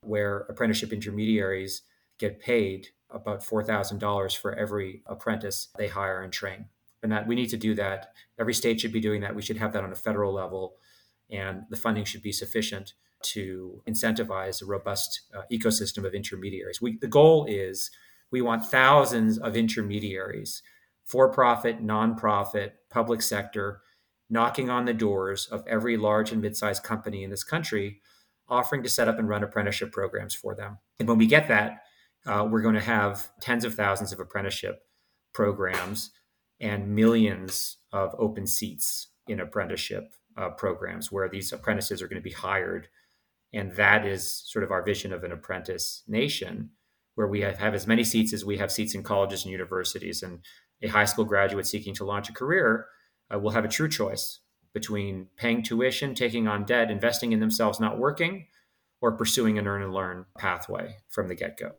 where 0.00 0.46
apprenticeship 0.48 0.92
intermediaries 0.92 1.82
get 2.18 2.40
paid 2.40 2.88
about 3.10 3.40
$4,000 3.40 4.36
for 4.36 4.54
every 4.54 5.02
apprentice 5.06 5.68
they 5.76 5.88
hire 5.88 6.22
and 6.22 6.32
train. 6.32 6.66
And 7.02 7.12
that 7.12 7.26
we 7.26 7.34
need 7.34 7.50
to 7.50 7.56
do 7.58 7.74
that. 7.74 8.14
Every 8.38 8.54
state 8.54 8.80
should 8.80 8.92
be 8.92 9.00
doing 9.00 9.20
that. 9.20 9.34
We 9.34 9.42
should 9.42 9.58
have 9.58 9.72
that 9.74 9.84
on 9.84 9.92
a 9.92 9.96
federal 9.96 10.32
level, 10.32 10.76
and 11.30 11.64
the 11.68 11.76
funding 11.76 12.04
should 12.04 12.22
be 12.22 12.32
sufficient 12.32 12.94
to 13.22 13.82
incentivize 13.86 14.62
a 14.62 14.66
robust 14.66 15.22
uh, 15.34 15.42
ecosystem 15.52 16.06
of 16.06 16.14
intermediaries. 16.14 16.80
We, 16.80 16.98
the 16.98 17.06
goal 17.06 17.44
is 17.46 17.90
we 18.30 18.40
want 18.40 18.64
thousands 18.64 19.38
of 19.38 19.56
intermediaries, 19.56 20.62
for 21.04 21.30
profit, 21.30 21.84
nonprofit, 21.84 22.72
public 22.90 23.20
sector, 23.20 23.82
knocking 24.30 24.70
on 24.70 24.84
the 24.84 24.94
doors 24.94 25.46
of 25.46 25.66
every 25.66 25.96
large 25.96 26.32
and 26.32 26.40
mid 26.40 26.56
sized 26.56 26.82
company 26.82 27.24
in 27.24 27.30
this 27.30 27.44
country, 27.44 28.00
offering 28.48 28.82
to 28.82 28.88
set 28.88 29.08
up 29.08 29.18
and 29.18 29.28
run 29.28 29.42
apprenticeship 29.42 29.92
programs 29.92 30.34
for 30.34 30.54
them. 30.54 30.78
And 30.98 31.08
when 31.08 31.18
we 31.18 31.26
get 31.26 31.48
that, 31.48 31.82
uh, 32.26 32.46
we're 32.50 32.62
going 32.62 32.74
to 32.74 32.80
have 32.80 33.30
tens 33.40 33.64
of 33.64 33.74
thousands 33.74 34.12
of 34.12 34.20
apprenticeship 34.20 34.80
programs 35.32 36.10
and 36.60 36.94
millions 36.94 37.78
of 37.92 38.14
open 38.18 38.46
seats 38.46 39.08
in 39.26 39.40
apprenticeship 39.40 40.12
uh, 40.36 40.50
programs 40.50 41.12
where 41.12 41.28
these 41.28 41.52
apprentices 41.52 42.00
are 42.00 42.08
going 42.08 42.20
to 42.20 42.28
be 42.28 42.34
hired. 42.34 42.88
And 43.52 43.72
that 43.72 44.06
is 44.06 44.42
sort 44.46 44.64
of 44.64 44.70
our 44.70 44.82
vision 44.82 45.12
of 45.12 45.22
an 45.24 45.32
apprentice 45.32 46.02
nation, 46.08 46.70
where 47.14 47.28
we 47.28 47.42
have, 47.42 47.58
have 47.58 47.74
as 47.74 47.86
many 47.86 48.02
seats 48.02 48.32
as 48.32 48.44
we 48.44 48.58
have 48.58 48.72
seats 48.72 48.94
in 48.94 49.02
colleges 49.02 49.44
and 49.44 49.52
universities. 49.52 50.22
And 50.22 50.40
a 50.82 50.88
high 50.88 51.04
school 51.04 51.24
graduate 51.24 51.66
seeking 51.66 51.94
to 51.94 52.04
launch 52.04 52.28
a 52.28 52.32
career 52.32 52.86
uh, 53.32 53.38
will 53.38 53.50
have 53.50 53.64
a 53.64 53.68
true 53.68 53.88
choice 53.88 54.40
between 54.72 55.28
paying 55.36 55.62
tuition, 55.62 56.14
taking 56.14 56.48
on 56.48 56.64
debt, 56.64 56.90
investing 56.90 57.32
in 57.32 57.40
themselves, 57.40 57.78
not 57.78 57.98
working, 57.98 58.46
or 59.00 59.12
pursuing 59.12 59.58
an 59.58 59.66
earn 59.66 59.82
and 59.82 59.94
learn 59.94 60.26
pathway 60.36 60.96
from 61.08 61.28
the 61.28 61.34
get 61.34 61.58
go. 61.58 61.72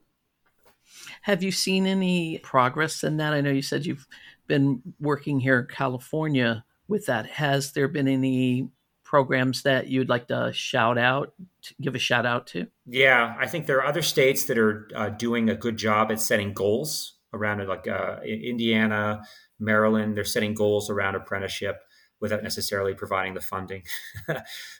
Have 1.24 1.44
you 1.44 1.52
seen 1.52 1.86
any 1.86 2.38
progress 2.40 3.04
in 3.04 3.18
that? 3.18 3.34
I 3.34 3.42
know 3.42 3.52
you 3.52 3.62
said 3.62 3.86
you've 3.86 4.08
been 4.48 4.82
working 5.00 5.40
here 5.40 5.60
in 5.60 5.68
California 5.68 6.64
with 6.88 7.08
that. 7.08 7.26
Has 7.26 7.74
there 7.74 7.88
been 7.88 8.08
any 8.08 8.70
programs 9.04 9.64
that 9.64 9.88
you'd 9.88 10.10
like 10.10 10.28
to 10.28 10.52
shout 10.54 10.98
out, 10.98 11.34
to 11.64 11.76
give 11.82 11.96
a 11.96 12.00
shout 12.00 12.26
out 12.26 12.48
to? 12.48 12.68
Yeah, 12.86 13.36
I 13.40 13.48
think 13.48 13.66
there 13.66 13.78
are 13.78 13.86
other 13.86 14.02
states 14.02 14.46
that 14.46 14.58
are 14.58 14.88
uh, 14.96 15.10
doing 15.10 15.50
a 15.50 15.56
good 15.56 15.78
job 15.78 16.12
at 16.12 16.20
setting 16.20 16.54
goals 16.54 17.15
around 17.36 17.68
like 17.68 17.88
uh, 17.88 18.18
Indiana, 18.26 19.24
Maryland. 19.60 20.18
They're 20.18 20.24
setting 20.24 20.56
goals 20.56 20.90
around 20.90 21.16
apprenticeship 21.16 21.82
without 22.20 22.42
necessarily 22.42 22.94
providing 22.94 23.34
the 23.34 23.42
funding 23.42 23.84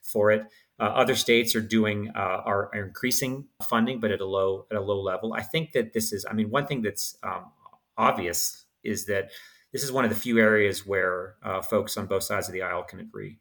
for 0.04 0.32
it. 0.32 0.44
Uh, 0.80 0.84
other 0.84 1.16
states 1.16 1.56
are 1.56 1.62
doing 1.62 2.12
uh, 2.16 2.42
are, 2.46 2.70
are, 2.74 2.86
increasing 2.86 3.46
funding, 3.64 4.00
but 4.00 4.12
at 4.12 4.20
a 4.20 4.26
low 4.26 4.66
at 4.72 4.78
a 4.78 4.82
low 4.82 5.00
level. 5.02 5.34
I 5.34 5.42
think 5.42 5.72
that 5.74 5.94
this 5.94 6.12
is. 6.12 6.26
I 6.30 6.34
mean, 6.34 6.50
one 6.50 6.66
thing 6.66 6.82
that's 6.82 7.18
um, 7.24 7.52
obvious 7.98 8.66
is 8.84 9.06
that 9.06 9.32
this 9.72 9.84
is 9.84 9.92
one 9.92 10.04
of 10.04 10.10
the 10.10 10.16
few 10.16 10.38
areas 10.40 10.86
where 10.86 11.36
uh, 11.44 11.62
folks 11.62 11.98
on 11.98 12.08
both 12.08 12.24
sides 12.24 12.48
of 12.48 12.54
the 12.54 12.62
aisle 12.62 12.84
can 12.84 13.00
agree. 13.00 13.40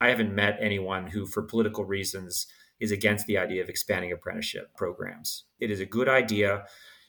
I 0.00 0.08
haven't 0.08 0.34
met 0.34 0.58
anyone 0.60 1.06
who, 1.06 1.26
for 1.26 1.42
political 1.42 1.84
reasons, 1.84 2.46
is 2.80 2.90
against 2.90 3.26
the 3.26 3.38
idea 3.38 3.62
of 3.62 3.68
expanding 3.68 4.12
apprenticeship 4.12 4.70
programs. 4.76 5.44
It 5.60 5.70
is 5.70 5.80
a 5.80 5.86
good 5.86 6.08
idea. 6.08 6.64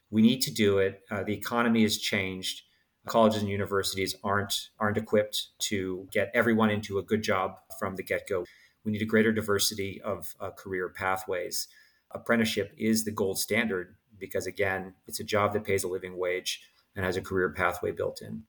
We 0.10 0.22
need 0.22 0.42
to 0.42 0.52
do 0.52 0.78
it. 0.80 1.02
Uh, 1.10 1.24
the 1.24 1.34
economy 1.34 1.84
has 1.84 1.98
changed. 1.98 2.64
Colleges 3.08 3.42
and 3.42 3.52
universities 3.52 4.16
aren't 4.24 4.70
aren't 4.80 4.98
equipped 4.98 5.50
to 5.60 6.08
get 6.12 6.32
everyone 6.34 6.72
into 6.72 6.98
a 6.98 7.04
good 7.04 7.22
job 7.22 7.58
from 7.80 7.96
the 7.96 8.04
get 8.04 8.28
go. 8.28 8.46
We 8.84 8.92
need 8.92 9.02
a 9.02 9.06
greater 9.06 9.32
diversity 9.32 10.02
of 10.02 10.36
uh, 10.40 10.52
career 10.52 10.90
pathways. 10.90 11.68
Apprenticeship 12.12 12.74
is 12.78 13.04
the 13.04 13.12
gold 13.12 13.40
standard 13.40 13.96
because, 14.18 14.48
again, 14.48 14.94
it's 15.08 15.20
a 15.20 15.24
job 15.24 15.54
that 15.54 15.64
pays 15.64 15.84
a 15.84 15.88
living 15.88 16.18
wage 16.18 16.62
and 16.96 17.04
has 17.04 17.18
a 17.18 17.22
career 17.22 17.50
pathway 17.50 17.92
built 17.92 18.22
in. 18.22 18.44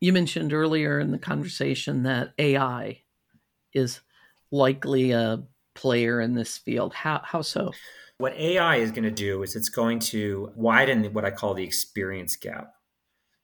You 0.00 0.12
mentioned 0.12 0.52
earlier 0.52 0.98
in 1.00 1.10
the 1.10 1.18
conversation 1.18 2.04
that 2.04 2.32
AI 2.38 3.02
is 3.72 4.00
likely 4.50 5.12
a 5.12 5.44
player 5.74 6.20
in 6.20 6.34
this 6.34 6.56
field. 6.56 6.94
How, 6.94 7.20
how 7.24 7.42
so? 7.42 7.72
What 8.18 8.36
AI 8.36 8.76
is 8.76 8.90
going 8.90 9.04
to 9.04 9.12
do 9.12 9.44
is 9.44 9.54
it's 9.54 9.68
going 9.68 10.00
to 10.00 10.50
widen 10.56 11.04
what 11.12 11.24
I 11.24 11.30
call 11.30 11.54
the 11.54 11.62
experience 11.62 12.34
gap. 12.34 12.72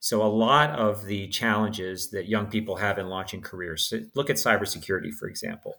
So, 0.01 0.21
a 0.21 0.27
lot 0.27 0.71
of 0.71 1.05
the 1.05 1.29
challenges 1.29 2.11
that 2.11 2.27
young 2.27 2.47
people 2.47 2.75
have 2.75 2.99
in 2.99 3.07
launching 3.07 3.41
careers, 3.41 3.93
look 4.15 4.29
at 4.29 4.35
cybersecurity, 4.35 5.13
for 5.13 5.29
example. 5.29 5.75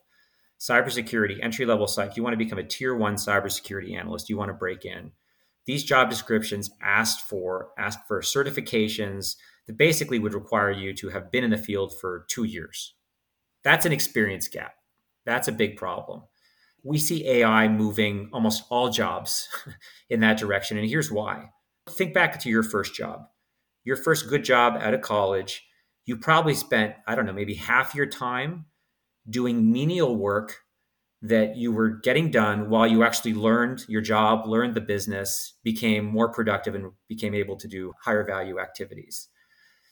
Cybersecurity, 0.58 1.44
entry 1.44 1.66
level 1.66 1.86
site, 1.86 2.16
you 2.16 2.22
want 2.22 2.32
to 2.32 2.38
become 2.38 2.58
a 2.58 2.64
tier 2.64 2.94
one 2.94 3.16
cybersecurity 3.16 3.94
analyst, 3.94 4.30
you 4.30 4.38
want 4.38 4.48
to 4.48 4.54
break 4.54 4.86
in. 4.86 5.12
These 5.66 5.84
job 5.84 6.08
descriptions 6.08 6.70
asked 6.80 7.20
for 7.20 7.68
ask 7.78 7.98
for 8.08 8.22
certifications 8.22 9.36
that 9.66 9.76
basically 9.76 10.18
would 10.18 10.32
require 10.32 10.70
you 10.70 10.94
to 10.94 11.10
have 11.10 11.30
been 11.30 11.44
in 11.44 11.50
the 11.50 11.58
field 11.58 11.92
for 12.00 12.24
two 12.30 12.44
years. 12.44 12.94
That's 13.62 13.84
an 13.84 13.92
experience 13.92 14.48
gap. 14.48 14.72
That's 15.26 15.48
a 15.48 15.52
big 15.52 15.76
problem. 15.76 16.22
We 16.86 16.98
see 16.98 17.26
AI 17.26 17.68
moving 17.68 18.30
almost 18.32 18.64
all 18.70 18.90
jobs 18.90 19.48
in 20.10 20.20
that 20.20 20.38
direction. 20.38 20.78
And 20.78 20.88
here's 20.88 21.10
why. 21.10 21.50
Think 21.90 22.14
back 22.14 22.38
to 22.40 22.48
your 22.48 22.62
first 22.62 22.94
job 22.94 23.26
your 23.86 23.96
first 23.96 24.28
good 24.28 24.44
job 24.44 24.76
out 24.80 24.92
of 24.92 25.00
college, 25.00 25.64
you 26.04 26.16
probably 26.16 26.54
spent, 26.54 26.94
I 27.06 27.14
don't 27.14 27.24
know, 27.24 27.32
maybe 27.32 27.54
half 27.54 27.94
your 27.94 28.06
time 28.06 28.66
doing 29.30 29.72
menial 29.72 30.16
work 30.16 30.58
that 31.22 31.56
you 31.56 31.72
were 31.72 31.88
getting 31.88 32.30
done 32.30 32.68
while 32.68 32.86
you 32.86 33.04
actually 33.04 33.32
learned 33.32 33.84
your 33.88 34.02
job, 34.02 34.46
learned 34.46 34.74
the 34.74 34.80
business, 34.80 35.54
became 35.62 36.04
more 36.04 36.28
productive, 36.28 36.74
and 36.74 36.92
became 37.08 37.34
able 37.34 37.56
to 37.56 37.68
do 37.68 37.92
higher 38.02 38.24
value 38.24 38.58
activities. 38.58 39.28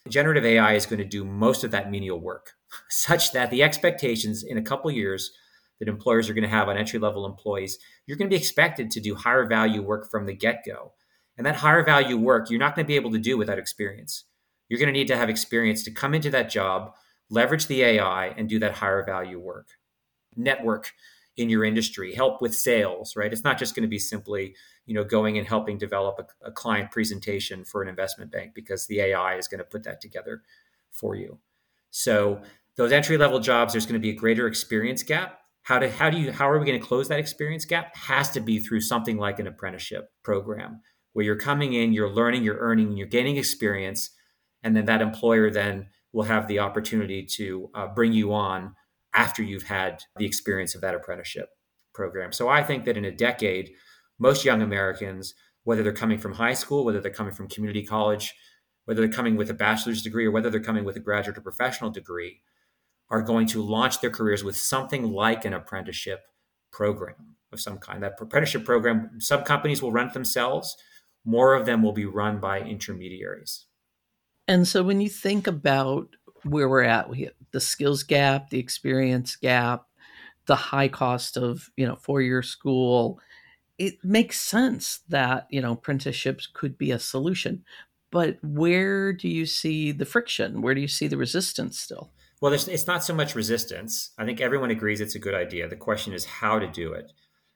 Generative 0.09 0.45
AI 0.45 0.73
is 0.73 0.85
going 0.85 0.99
to 0.99 1.05
do 1.05 1.23
most 1.23 1.63
of 1.63 1.71
that 1.71 1.89
menial 1.89 2.19
work, 2.19 2.51
such 2.89 3.31
that 3.31 3.49
the 3.49 3.63
expectations 3.63 4.43
in 4.43 4.57
a 4.57 4.61
couple 4.61 4.91
years 4.91 5.31
that 5.79 5.87
employers 5.87 6.29
are 6.29 6.33
going 6.33 6.43
to 6.43 6.49
have 6.49 6.69
on 6.69 6.77
entry 6.77 6.99
level 6.99 7.25
employees, 7.25 7.77
you're 8.05 8.17
going 8.17 8.29
to 8.29 8.33
be 8.33 8.39
expected 8.39 8.91
to 8.91 8.99
do 8.99 9.15
higher 9.15 9.45
value 9.45 9.81
work 9.81 10.09
from 10.09 10.25
the 10.25 10.33
get 10.33 10.63
go. 10.65 10.93
And 11.37 11.45
that 11.45 11.57
higher 11.57 11.83
value 11.83 12.17
work, 12.17 12.49
you're 12.49 12.59
not 12.59 12.75
going 12.75 12.85
to 12.85 12.87
be 12.87 12.95
able 12.95 13.11
to 13.11 13.19
do 13.19 13.37
without 13.37 13.59
experience. 13.59 14.23
You're 14.69 14.79
going 14.79 14.93
to 14.93 14.97
need 14.97 15.07
to 15.07 15.17
have 15.17 15.29
experience 15.29 15.83
to 15.83 15.91
come 15.91 16.13
into 16.13 16.29
that 16.31 16.49
job, 16.49 16.93
leverage 17.29 17.67
the 17.67 17.83
AI, 17.83 18.27
and 18.37 18.47
do 18.47 18.59
that 18.59 18.75
higher 18.75 19.03
value 19.03 19.39
work. 19.39 19.67
Network 20.35 20.93
in 21.37 21.49
your 21.49 21.65
industry, 21.65 22.13
help 22.13 22.41
with 22.41 22.55
sales, 22.55 23.15
right? 23.15 23.31
It's 23.31 23.43
not 23.43 23.57
just 23.57 23.75
going 23.75 23.83
to 23.83 23.89
be 23.89 23.99
simply, 23.99 24.55
you 24.85 24.93
know, 24.93 25.03
going 25.03 25.37
and 25.37 25.45
helping 25.45 25.77
develop 25.77 26.17
a, 26.19 26.47
a 26.47 26.51
client 26.51 26.91
presentation 26.91 27.65
for 27.65 27.81
an 27.81 27.89
investment 27.89 28.31
bank 28.31 28.53
because 28.55 28.87
the 28.87 29.01
AI 29.01 29.35
is 29.35 29.47
going 29.47 29.59
to 29.59 29.65
put 29.65 29.83
that 29.83 29.99
together 29.99 30.43
for 30.91 31.15
you. 31.15 31.39
So 31.91 32.41
those 32.77 32.93
entry 32.93 33.17
level 33.17 33.39
jobs, 33.39 33.73
there's 33.73 33.85
going 33.85 33.99
to 33.99 34.05
be 34.05 34.11
a 34.11 34.15
greater 34.15 34.47
experience 34.47 35.03
gap. 35.03 35.39
How 35.65 35.79
to 35.79 35.89
how 35.89 36.11
do 36.11 36.17
you 36.17 36.31
how 36.31 36.47
are 36.47 36.59
we 36.59 36.65
going 36.65 36.79
to 36.79 36.85
close 36.85 37.07
that 37.07 37.19
experience 37.19 37.65
gap? 37.65 37.95
Has 37.97 38.29
to 38.31 38.39
be 38.39 38.59
through 38.59 38.81
something 38.81 39.17
like 39.17 39.39
an 39.39 39.47
apprenticeship 39.47 40.09
program 40.23 40.81
where 41.13 41.25
you're 41.25 41.35
coming 41.35 41.73
in, 41.73 41.91
you're 41.91 42.09
learning, 42.09 42.43
you're 42.43 42.59
earning, 42.59 42.95
you're 42.95 43.07
gaining 43.07 43.37
experience, 43.37 44.11
and 44.63 44.75
then 44.75 44.85
that 44.85 45.01
employer 45.01 45.49
then 45.49 45.87
will 46.13 46.23
have 46.23 46.47
the 46.47 46.59
opportunity 46.59 47.25
to 47.25 47.69
uh, 47.73 47.87
bring 47.87 48.13
you 48.13 48.31
on 48.31 48.75
after 49.13 49.41
you've 49.41 49.63
had 49.63 50.03
the 50.17 50.25
experience 50.25 50.75
of 50.75 50.81
that 50.81 50.93
apprenticeship 50.93 51.49
program. 51.95 52.31
So 52.31 52.47
I 52.47 52.61
think 52.61 52.85
that 52.85 52.97
in 52.97 53.05
a 53.05 53.11
decade, 53.11 53.71
most 54.19 54.45
young 54.45 54.61
Americans, 54.61 55.33
whether 55.63 55.81
they're 55.81 55.93
coming 55.93 56.19
from 56.19 56.33
high 56.33 56.53
school, 56.53 56.85
whether 56.85 57.01
they're 57.01 57.11
coming 57.11 57.33
from 57.33 57.49
community 57.49 57.83
college, 57.83 58.35
whether 58.85 59.01
they're 59.01 59.09
coming 59.09 59.35
with 59.35 59.49
a 59.49 59.55
bachelor's 59.55 60.03
degree 60.03 60.25
or 60.25 60.31
whether 60.31 60.51
they're 60.51 60.59
coming 60.59 60.85
with 60.85 60.95
a 60.95 60.99
graduate 60.99 61.37
or 61.37 61.41
professional 61.41 61.89
degree, 61.89 62.41
are 63.09 63.21
going 63.21 63.47
to 63.47 63.61
launch 63.61 64.01
their 64.01 64.09
careers 64.09 64.43
with 64.43 64.57
something 64.57 65.11
like 65.11 65.45
an 65.45 65.53
apprenticeship 65.53 66.21
program 66.71 67.35
of 67.51 67.61
some 67.61 67.77
kind. 67.77 68.01
That 68.03 68.15
apprenticeship 68.19 68.65
program, 68.65 69.19
some 69.19 69.43
companies 69.43 69.81
will 69.81 69.91
run 69.91 70.11
themselves, 70.13 70.75
more 71.23 71.53
of 71.53 71.65
them 71.65 71.81
will 71.81 71.93
be 71.93 72.05
run 72.05 72.39
by 72.39 72.61
intermediaries. 72.61 73.65
And 74.47 74.67
so 74.67 74.83
when 74.83 75.01
you 75.01 75.09
think 75.09 75.47
about 75.47 76.15
where 76.43 76.69
we're 76.69 76.83
at, 76.83 77.09
we 77.09 77.29
the 77.51 77.59
skills 77.59 78.03
gap, 78.03 78.49
the 78.49 78.59
experience 78.59 79.35
gap, 79.35 79.85
the 80.45 80.55
high 80.55 80.87
cost 80.87 81.37
of, 81.37 81.69
you 81.77 81.87
know, 81.87 81.95
four-year 81.95 82.43
school, 82.43 83.19
it 83.77 83.95
makes 84.03 84.39
sense 84.39 84.99
that, 85.09 85.47
you 85.49 85.61
know, 85.61 85.71
apprenticeships 85.71 86.47
could 86.53 86.77
be 86.77 86.91
a 86.91 86.99
solution. 86.99 87.63
But 88.11 88.37
where 88.43 89.11
do 89.13 89.27
you 89.27 89.45
see 89.45 89.91
the 89.91 90.05
friction? 90.05 90.61
Where 90.61 90.75
do 90.75 90.81
you 90.81 90.87
see 90.87 91.07
the 91.07 91.17
resistance 91.17 91.79
still? 91.79 92.11
Well, 92.45 92.53
it's 92.53 92.85
not 92.85 93.03
so 93.03 93.15
much 93.15 93.33
resistance. 93.33 94.11
I 94.19 94.23
think 94.23 94.39
everyone 94.39 94.69
agrees 94.69 95.01
it's 95.01 95.15
a 95.15 95.19
good 95.19 95.33
idea. 95.33 95.67
The 95.67 95.75
question 95.75 96.13
is 96.13 96.25
how 96.25 96.59
to 96.59 96.67
do 96.67 96.93
it. 96.93 97.11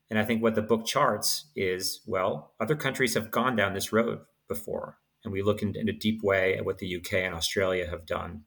And 0.10 0.18
I 0.18 0.26
think 0.26 0.42
what 0.42 0.56
the 0.56 0.64
book 0.64 0.84
charts 0.84 1.46
is 1.56 2.02
well, 2.08 2.56
other 2.60 2.76
countries 2.76 3.14
have 3.14 3.30
gone 3.30 3.56
down 3.56 3.76
this 3.76 3.94
road 3.94 4.22
before. 4.48 4.98
And 5.24 5.32
we 5.32 5.44
look 5.44 5.62
in, 5.62 5.76
in 5.76 5.90
a 5.90 5.94
deep 5.94 6.24
way 6.24 6.58
at 6.58 6.66
what 6.66 6.80
the 6.80 6.96
UK 6.96 7.14
and 7.14 7.36
Australia 7.36 7.88
have 7.88 8.08
done. 8.08 8.46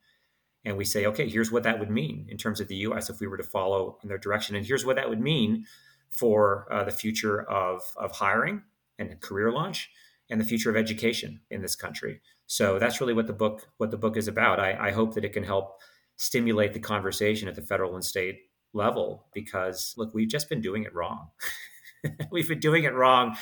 And 0.65 0.77
we 0.77 0.85
say, 0.85 1.07
okay, 1.07 1.29
here's 1.29 1.53
what 1.53 1.63
that 1.63 1.79
would 1.79 1.91
mean 1.91 2.27
in 2.29 2.39
terms 2.39 2.59
of 2.59 2.67
the 2.67 2.75
US 2.89 3.09
if 3.09 3.21
we 3.21 3.29
were 3.29 3.37
to 3.37 3.45
follow 3.45 3.99
in 4.03 4.09
their 4.09 4.19
direction. 4.19 4.57
And 4.57 4.67
here's 4.67 4.85
what 4.85 4.97
that 4.97 5.09
would 5.09 5.21
mean 5.21 5.67
for 6.11 6.67
uh, 6.73 6.83
the 6.83 6.91
future 6.91 7.49
of, 7.49 7.83
of 7.95 8.17
hiring 8.17 8.63
and 8.99 9.21
career 9.21 9.53
launch 9.53 9.91
and 10.29 10.41
the 10.41 10.45
future 10.45 10.71
of 10.71 10.77
education 10.77 11.43
in 11.53 11.63
this 11.63 11.77
country. 11.77 12.21
So 12.49 12.81
that's 12.81 13.01
really 13.01 13.15
what 13.15 13.29
the 13.29 13.33
book 13.33 13.69
what 13.77 13.93
the 13.93 13.97
book 13.97 14.17
is 14.17 14.27
about. 14.27 14.59
I, 14.59 14.89
I 14.89 14.91
hope 14.91 15.15
that 15.15 15.25
it 15.25 15.33
can 15.33 15.45
help 15.45 15.79
stimulate 16.23 16.73
the 16.73 16.81
conversation 16.81 17.49
at 17.49 17.55
the 17.55 17.62
federal 17.62 17.95
and 17.95 18.05
state 18.05 18.41
level 18.73 19.26
because 19.35 19.95
look 19.97 20.14
we've 20.14 20.29
just 20.29 20.49
been 20.49 20.61
doing 20.61 20.85
it 20.85 20.95
wrong. 20.95 21.29
We've 22.33 22.49
been 22.49 22.59
doing 22.59 22.83
it 22.83 22.95
wrong. 22.95 23.37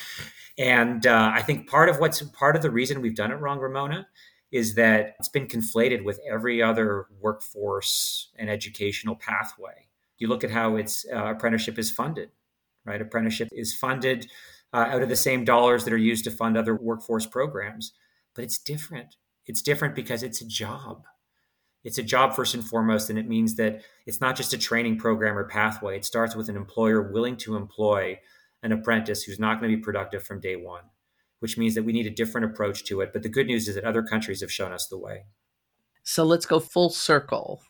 And 0.59 1.07
uh, 1.07 1.33
i 1.35 1.41
think 1.41 1.69
part 1.69 1.89
of 1.89 1.99
what's 1.99 2.21
part 2.21 2.57
of 2.57 2.63
the 2.63 2.71
reason 2.71 3.01
we've 3.01 3.15
done 3.15 3.31
it 3.31 3.37
wrong 3.37 3.59
ramona 3.59 4.07
is 4.53 4.75
that 4.75 5.15
it's 5.19 5.29
been 5.29 5.47
conflated 5.47 6.05
with 6.05 6.21
every 6.29 6.61
other 6.61 7.07
workforce 7.21 8.31
and 8.37 8.51
educational 8.51 9.15
pathway. 9.15 9.87
You 10.19 10.29
look 10.29 10.45
at 10.45 10.51
how 10.51 10.77
its 10.77 11.07
uh, 11.11 11.27
apprenticeship 11.27 11.79
is 11.79 11.91
funded 11.91 12.31
right? 12.87 13.01
Apprenticeship 13.01 13.49
is 13.53 13.75
funded 13.75 14.27
uh, 14.73 14.87
out 14.89 15.03
of 15.03 15.09
the 15.09 15.17
same 15.17 15.45
dollars 15.45 15.85
that 15.85 15.93
are 15.93 15.99
used 15.99 16.25
to 16.25 16.31
fund 16.31 16.57
other 16.57 16.75
workforce 16.75 17.27
programs 17.27 17.93
but 18.35 18.45
it's 18.45 18.59
different. 18.59 19.17
It's 19.47 19.63
different 19.63 19.95
because 19.95 20.23
it's 20.23 20.41
a 20.41 20.47
job 20.47 21.05
it's 21.85 21.99
a 21.99 22.03
job 22.03 22.35
first 22.35 22.55
and 22.55 22.65
foremost 22.65 23.11
and 23.11 23.19
it 23.19 23.29
means 23.29 23.57
that 23.57 23.83
it's 24.07 24.21
not 24.21 24.37
just 24.37 24.53
a 24.53 24.59
training 24.59 24.99
program 24.99 25.37
or 25.37 25.45
pathway. 25.45 25.97
It 25.97 26.05
starts 26.05 26.37
with 26.37 26.49
an 26.49 26.57
employer 26.57 27.11
willing 27.13 27.37
to 27.39 27.57
employ 27.57 28.19
an 28.63 28.73
apprentice 28.73 29.23
who's 29.23 29.39
not 29.39 29.61
going 29.61 29.71
to 29.71 29.77
be 29.77 29.83
productive 29.83 30.23
from 30.23 30.41
day 30.41 30.57
one 30.57 30.83
which 31.41 31.59
means 31.59 31.75
that 31.75 31.83
we 31.83 31.93
need 31.93 32.07
a 32.07 32.11
different 32.11 32.45
approach 32.45 32.85
to 32.85 33.01
it. 33.01 33.13
But 33.13 33.23
the 33.23 33.29
good 33.29 33.47
news 33.47 33.67
is 33.67 33.75
that 33.75 33.85
other 33.85 34.03
countries 34.03 34.41
have 34.43 34.53
shown 34.53 34.73
us 34.73 34.87
the 34.87 34.99
way. 34.99 35.25
So 36.05 36.25
let's 36.25 36.47
go 36.47 36.61
full 36.61 36.91
circle. 36.91 37.63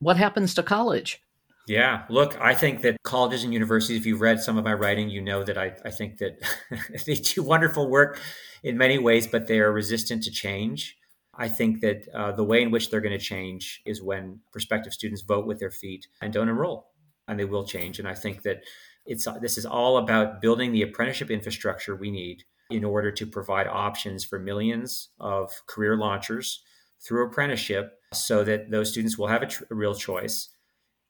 What 0.00 0.16
happens 0.16 0.54
to 0.54 0.62
college? 0.62 1.22
Yeah, 1.66 2.02
look, 2.10 2.38
I 2.40 2.54
think 2.54 2.82
that 2.82 2.98
colleges 3.04 3.42
and 3.42 3.52
universities, 3.52 3.98
if 3.98 4.04
you've 4.04 4.20
read 4.20 4.40
some 4.40 4.58
of 4.58 4.64
my 4.64 4.74
writing, 4.74 5.08
you 5.08 5.22
know 5.22 5.42
that 5.44 5.56
I, 5.56 5.72
I 5.84 5.90
think 5.90 6.18
that 6.18 6.38
they 7.06 7.14
do 7.14 7.42
wonderful 7.42 7.88
work 7.88 8.20
in 8.62 8.76
many 8.76 8.98
ways, 8.98 9.26
but 9.26 9.46
they 9.46 9.60
are 9.60 9.72
resistant 9.72 10.24
to 10.24 10.30
change. 10.30 10.98
I 11.36 11.48
think 11.48 11.80
that 11.80 12.08
uh, 12.14 12.32
the 12.32 12.44
way 12.44 12.62
in 12.62 12.70
which 12.70 12.90
they're 12.90 13.00
going 13.00 13.18
to 13.18 13.24
change 13.24 13.82
is 13.84 14.02
when 14.02 14.40
prospective 14.52 14.92
students 14.92 15.22
vote 15.22 15.46
with 15.46 15.58
their 15.58 15.70
feet 15.70 16.06
and 16.20 16.32
don't 16.32 16.48
enroll, 16.48 16.90
and 17.28 17.38
they 17.38 17.44
will 17.44 17.66
change. 17.66 17.98
And 17.98 18.08
I 18.08 18.14
think 18.14 18.42
that 18.42 18.62
it's 19.06 19.26
this 19.40 19.58
is 19.58 19.66
all 19.66 19.98
about 19.98 20.40
building 20.40 20.72
the 20.72 20.82
apprenticeship 20.82 21.30
infrastructure 21.30 21.94
we 21.94 22.10
need 22.10 22.44
in 22.70 22.84
order 22.84 23.10
to 23.12 23.26
provide 23.26 23.66
options 23.66 24.24
for 24.24 24.38
millions 24.38 25.10
of 25.20 25.52
career 25.66 25.96
launchers 25.96 26.62
through 27.06 27.26
apprenticeship, 27.26 27.98
so 28.12 28.42
that 28.44 28.70
those 28.70 28.90
students 28.90 29.18
will 29.18 29.26
have 29.26 29.42
a, 29.42 29.46
tr- 29.46 29.64
a 29.70 29.74
real 29.74 29.94
choice. 29.94 30.48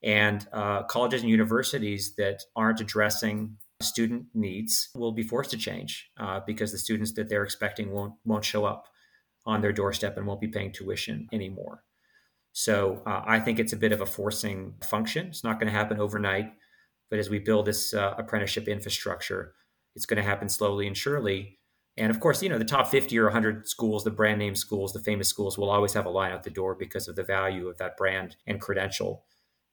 And 0.03 0.45
uh, 0.51 0.83
colleges 0.83 1.21
and 1.21 1.31
universities 1.31 2.15
that 2.15 2.43
aren't 2.55 2.81
addressing 2.81 3.57
student 3.81 4.25
needs 4.33 4.89
will 4.95 5.13
be 5.13 5.23
forced 5.23 5.51
to 5.51 5.57
change 5.57 6.09
uh, 6.17 6.41
because 6.45 6.71
the 6.71 6.77
students 6.77 7.13
that 7.13 7.29
they're 7.29 7.43
expecting 7.43 7.91
won't 7.91 8.13
won't 8.25 8.45
show 8.45 8.65
up 8.65 8.87
on 9.45 9.61
their 9.61 9.73
doorstep 9.73 10.17
and 10.17 10.25
won't 10.25 10.41
be 10.41 10.47
paying 10.47 10.71
tuition 10.71 11.27
anymore. 11.31 11.83
So 12.53 13.01
uh, 13.05 13.21
I 13.25 13.39
think 13.39 13.59
it's 13.59 13.73
a 13.73 13.77
bit 13.77 13.91
of 13.91 14.01
a 14.01 14.05
forcing 14.05 14.75
function. 14.83 15.27
It's 15.27 15.43
not 15.43 15.59
going 15.59 15.71
to 15.71 15.77
happen 15.77 15.99
overnight, 15.99 16.53
but 17.09 17.19
as 17.19 17.29
we 17.29 17.39
build 17.39 17.65
this 17.65 17.93
uh, 17.93 18.13
apprenticeship 18.17 18.67
infrastructure, 18.67 19.53
it's 19.95 20.05
going 20.05 20.21
to 20.21 20.27
happen 20.27 20.49
slowly 20.49 20.87
and 20.87 20.95
surely. 20.95 21.59
And 21.97 22.09
of 22.09 22.19
course, 22.19 22.41
you 22.41 22.49
know, 22.49 22.57
the 22.57 22.65
top 22.65 22.87
50 22.87 23.17
or 23.19 23.25
100 23.25 23.67
schools, 23.67 24.03
the 24.03 24.11
brand 24.11 24.39
name 24.39 24.55
schools, 24.55 24.93
the 24.93 24.99
famous 24.99 25.27
schools 25.27 25.57
will 25.57 25.69
always 25.69 25.93
have 25.93 26.05
a 26.05 26.09
line 26.09 26.31
out 26.31 26.43
the 26.43 26.49
door 26.49 26.75
because 26.75 27.07
of 27.07 27.15
the 27.15 27.23
value 27.23 27.67
of 27.67 27.77
that 27.77 27.97
brand 27.97 28.35
and 28.47 28.61
credential. 28.61 29.25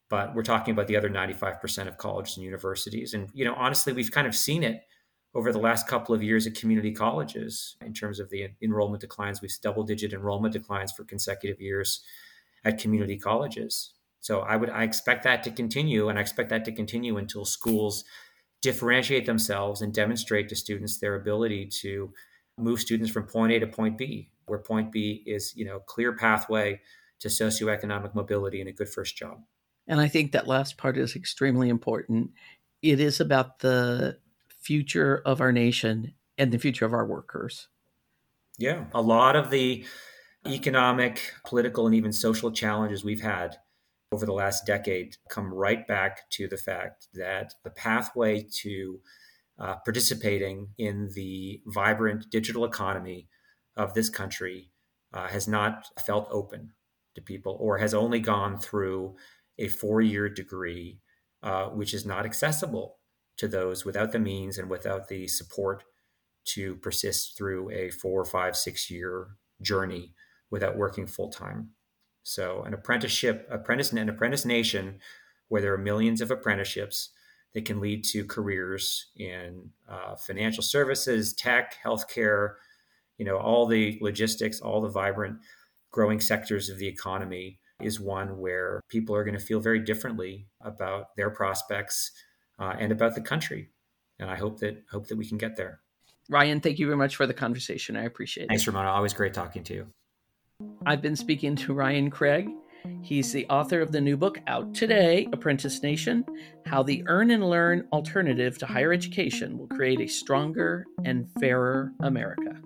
But 0.09 0.35
we're 0.35 0.43
talking 0.43 0.73
about 0.73 0.89
the 0.89 0.97
other 0.97 1.09
95% 1.09 1.89
of 1.89 1.99
colleges 1.99 2.37
and 2.37 2.45
universities. 2.45 3.15
And, 3.15 3.31
you 3.33 3.45
know, 3.45 3.55
honestly, 3.55 3.93
we've 3.93 4.11
kind 4.11 4.27
of 4.27 4.35
seen 4.35 4.63
it 4.63 4.83
over 5.35 5.53
the 5.53 5.59
last 5.59 5.89
couple 5.89 6.15
of 6.15 6.23
years 6.23 6.47
at 6.47 6.55
community 6.55 6.93
colleges 6.93 7.77
in 7.85 7.95
terms 7.95 8.21
of 8.21 8.29
the 8.31 8.49
enrollment 8.63 9.01
declines. 9.01 9.41
We've 9.41 9.51
double 9.63 9.83
digit 9.83 10.13
enrollment 10.13 10.53
declines 10.53 10.93
for 10.93 11.05
consecutive 11.05 11.61
years 11.61 12.03
at 12.65 12.79
community 12.79 13.19
colleges. 13.19 13.95
So 14.21 14.41
I 14.41 14.57
would 14.57 14.71
I 14.71 14.85
expect 14.85 15.25
that 15.25 15.43
to 15.45 15.51
continue, 15.51 16.09
and 16.09 16.19
I 16.19 16.23
expect 16.23 16.51
that 16.51 16.65
to 16.67 16.73
continue 16.73 17.17
until 17.17 17.45
schools 17.45 18.05
differentiate 18.61 19.27
themselves 19.27 19.83
and 19.83 19.93
demonstrate 19.93 20.49
to 20.49 20.55
students 20.55 20.99
their 20.99 21.17
ability 21.17 21.67
to 21.67 22.13
move 22.57 22.79
students 22.79 23.11
from 23.11 23.27
point 23.27 23.53
A 23.53 23.59
to 23.59 23.67
point 23.67 23.99
B, 23.99 24.31
where 24.47 24.61
point 24.61 24.93
B 24.93 25.25
is 25.27 25.55
you 25.57 25.65
know 25.65 25.81
clear 25.81 26.15
pathway 26.15 26.81
to 27.21 27.29
socioeconomic 27.29 28.15
mobility 28.15 28.61
and 28.61 28.69
a 28.69 28.73
good 28.73 28.89
first 28.89 29.17
job. 29.17 29.39
And 29.89 30.01
I 30.01 30.09
think 30.09 30.33
that 30.33 30.47
last 30.47 30.77
part 30.77 30.97
is 30.97 31.17
extremely 31.17 31.69
important. 31.69 32.31
It 32.83 33.01
is 33.01 33.21
about 33.21 33.61
the 33.61 34.19
future 34.63 35.23
of 35.27 35.41
our 35.41 35.53
nation 35.53 36.15
and 36.39 36.53
the 36.53 36.59
future 36.59 36.87
of 36.87 36.93
our 36.93 37.07
workers. 37.07 37.69
Yeah, 38.59 38.85
a 38.95 39.03
lot 39.03 39.37
of 39.37 39.51
the 39.51 39.85
economic, 40.47 41.35
political, 41.45 41.87
and 41.87 41.95
even 41.95 42.13
social 42.13 42.53
challenges 42.53 43.05
we've 43.05 43.23
had 43.23 43.57
over 44.13 44.27
the 44.27 44.33
last 44.33 44.67
decade 44.67 45.17
come 45.29 45.53
right 45.53 45.87
back 45.87 46.29
to 46.31 46.47
the 46.47 46.57
fact 46.57 47.09
that 47.15 47.55
the 47.65 47.71
pathway 47.71 48.47
to 48.53 49.01
uh, 49.59 49.77
participating 49.85 50.69
in 50.79 51.09
the 51.15 51.61
vibrant 51.67 52.29
digital 52.31 52.65
economy 52.65 53.29
of 53.77 53.95
this 53.95 54.11
country 54.11 54.71
uh, 55.15 55.29
has 55.29 55.49
not 55.49 55.87
felt 56.05 56.29
open 56.31 56.73
to 57.15 57.23
people 57.23 57.57
or 57.61 57.79
has 57.79 57.95
only 57.95 58.21
gone 58.21 58.59
through 58.59 59.17
a 59.59 59.69
four 59.69 60.01
year 60.01 60.29
degree, 60.29 60.99
uh, 61.43 61.67
which 61.67 61.95
is 61.95 62.05
not 62.05 62.25
accessible 62.25 62.99
to 63.37 63.49
those 63.49 63.85
without 63.85 64.13
the 64.13 64.19
means 64.19 64.59
and 64.59 64.69
without 64.69 65.09
the 65.09 65.27
support 65.27 65.85
to 66.45 66.77
persist 66.77 67.37
through 67.37 67.71
a 67.71 67.91
four, 67.91 68.25
five, 68.25 68.57
six 68.57 68.91
year 68.91 69.37
journey 69.61 70.15
without 70.51 70.77
working 70.77 71.07
full 71.07 71.31
time. 71.31 71.71
So, 72.23 72.63
an 72.63 72.75
apprenticeship, 72.75 73.49
apprentice, 73.51 73.93
an 73.93 74.09
apprentice 74.09 74.45
nation, 74.45 75.01
where 75.49 75.61
there 75.61 75.75
are 75.75 75.79
millions 75.79 76.21
of 76.21 76.31
apprenticeships 76.31 77.11
that 77.55 77.65
can 77.65 77.81
lead 77.81 78.05
to 78.05 78.25
careers 78.25 79.11
in 79.17 79.71
uh, 79.89 80.17
financial 80.17 80.63
services, 80.63 81.35
tech, 81.35 81.75
healthcare, 81.85 82.55
you 83.19 83.25
know, 83.25 83.37
all 83.37 83.67
the 83.67 83.99
logistics, 84.01 84.61
all 84.61 84.81
the 84.81 84.89
vibrant, 84.89 85.39
growing 85.91 86.21
sectors 86.21 86.71
of 86.71 86.79
the 86.79 86.89
economy 86.89 87.59
is 87.81 88.01
one 88.01 88.39
where 88.39 88.81
people 88.89 89.15
are 89.15 89.25
going 89.25 89.39
to 89.39 89.45
feel 89.45 89.61
very 89.61 89.81
differently 89.81 90.47
about 90.63 91.15
their 91.17 91.31
prospects 91.31 92.13
uh, 92.63 92.77
and 92.79 92.93
about 92.93 93.15
the 93.15 93.21
country. 93.21 93.71
And 94.19 94.31
I 94.31 94.37
hope 94.37 94.61
that 94.61 94.85
hope 94.91 95.09
that 95.09 95.19
we 95.19 95.27
can 95.27 95.39
get 95.39 95.57
there. 95.57 95.81
Ryan, 96.29 96.61
thank 96.61 96.79
you 96.79 96.87
very 96.87 96.97
much 96.97 97.17
for 97.17 97.27
the 97.27 97.35
conversation. 97.35 97.97
I 97.97 98.05
appreciate 98.05 98.45
it. 98.45 98.49
Thanks, 98.49 98.67
Ramona. 98.67 98.89
Always 98.89 99.13
great 99.13 99.35
talking 99.35 99.65
to 99.65 99.75
you. 99.75 99.87
I've 100.87 101.03
been 101.03 101.17
speaking 101.17 101.57
to 101.57 101.75
Ryan 101.75 102.09
Craig. 102.09 102.49
He's 103.01 103.33
the 103.33 103.47
author 103.47 103.81
of 103.81 103.91
the 103.93 104.01
new 104.01 104.17
book 104.17 104.39
out 104.47 104.75
today, 104.75 105.29
Apprentice 105.33 105.83
Nation 105.83 106.25
How 106.67 106.83
the 106.83 107.03
Earn 107.07 107.31
and 107.31 107.49
Learn 107.49 107.87
Alternative 107.93 108.57
to 108.59 108.67
Higher 108.67 108.93
Education 108.93 109.59
Will 109.59 109.69
Create 109.69 110.01
a 110.01 110.07
Stronger 110.07 110.85
and 111.05 111.29
Fairer 111.41 111.93
America. 112.01 112.61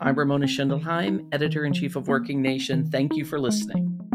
I'm 0.00 0.14
Ramona 0.14 0.46
Schindelheim, 0.46 1.28
editor 1.32 1.64
in 1.64 1.72
chief 1.72 1.96
of 1.96 2.08
Working 2.08 2.40
Nation. 2.40 2.90
Thank 2.90 3.16
you 3.16 3.24
for 3.24 3.38
listening. 3.38 4.07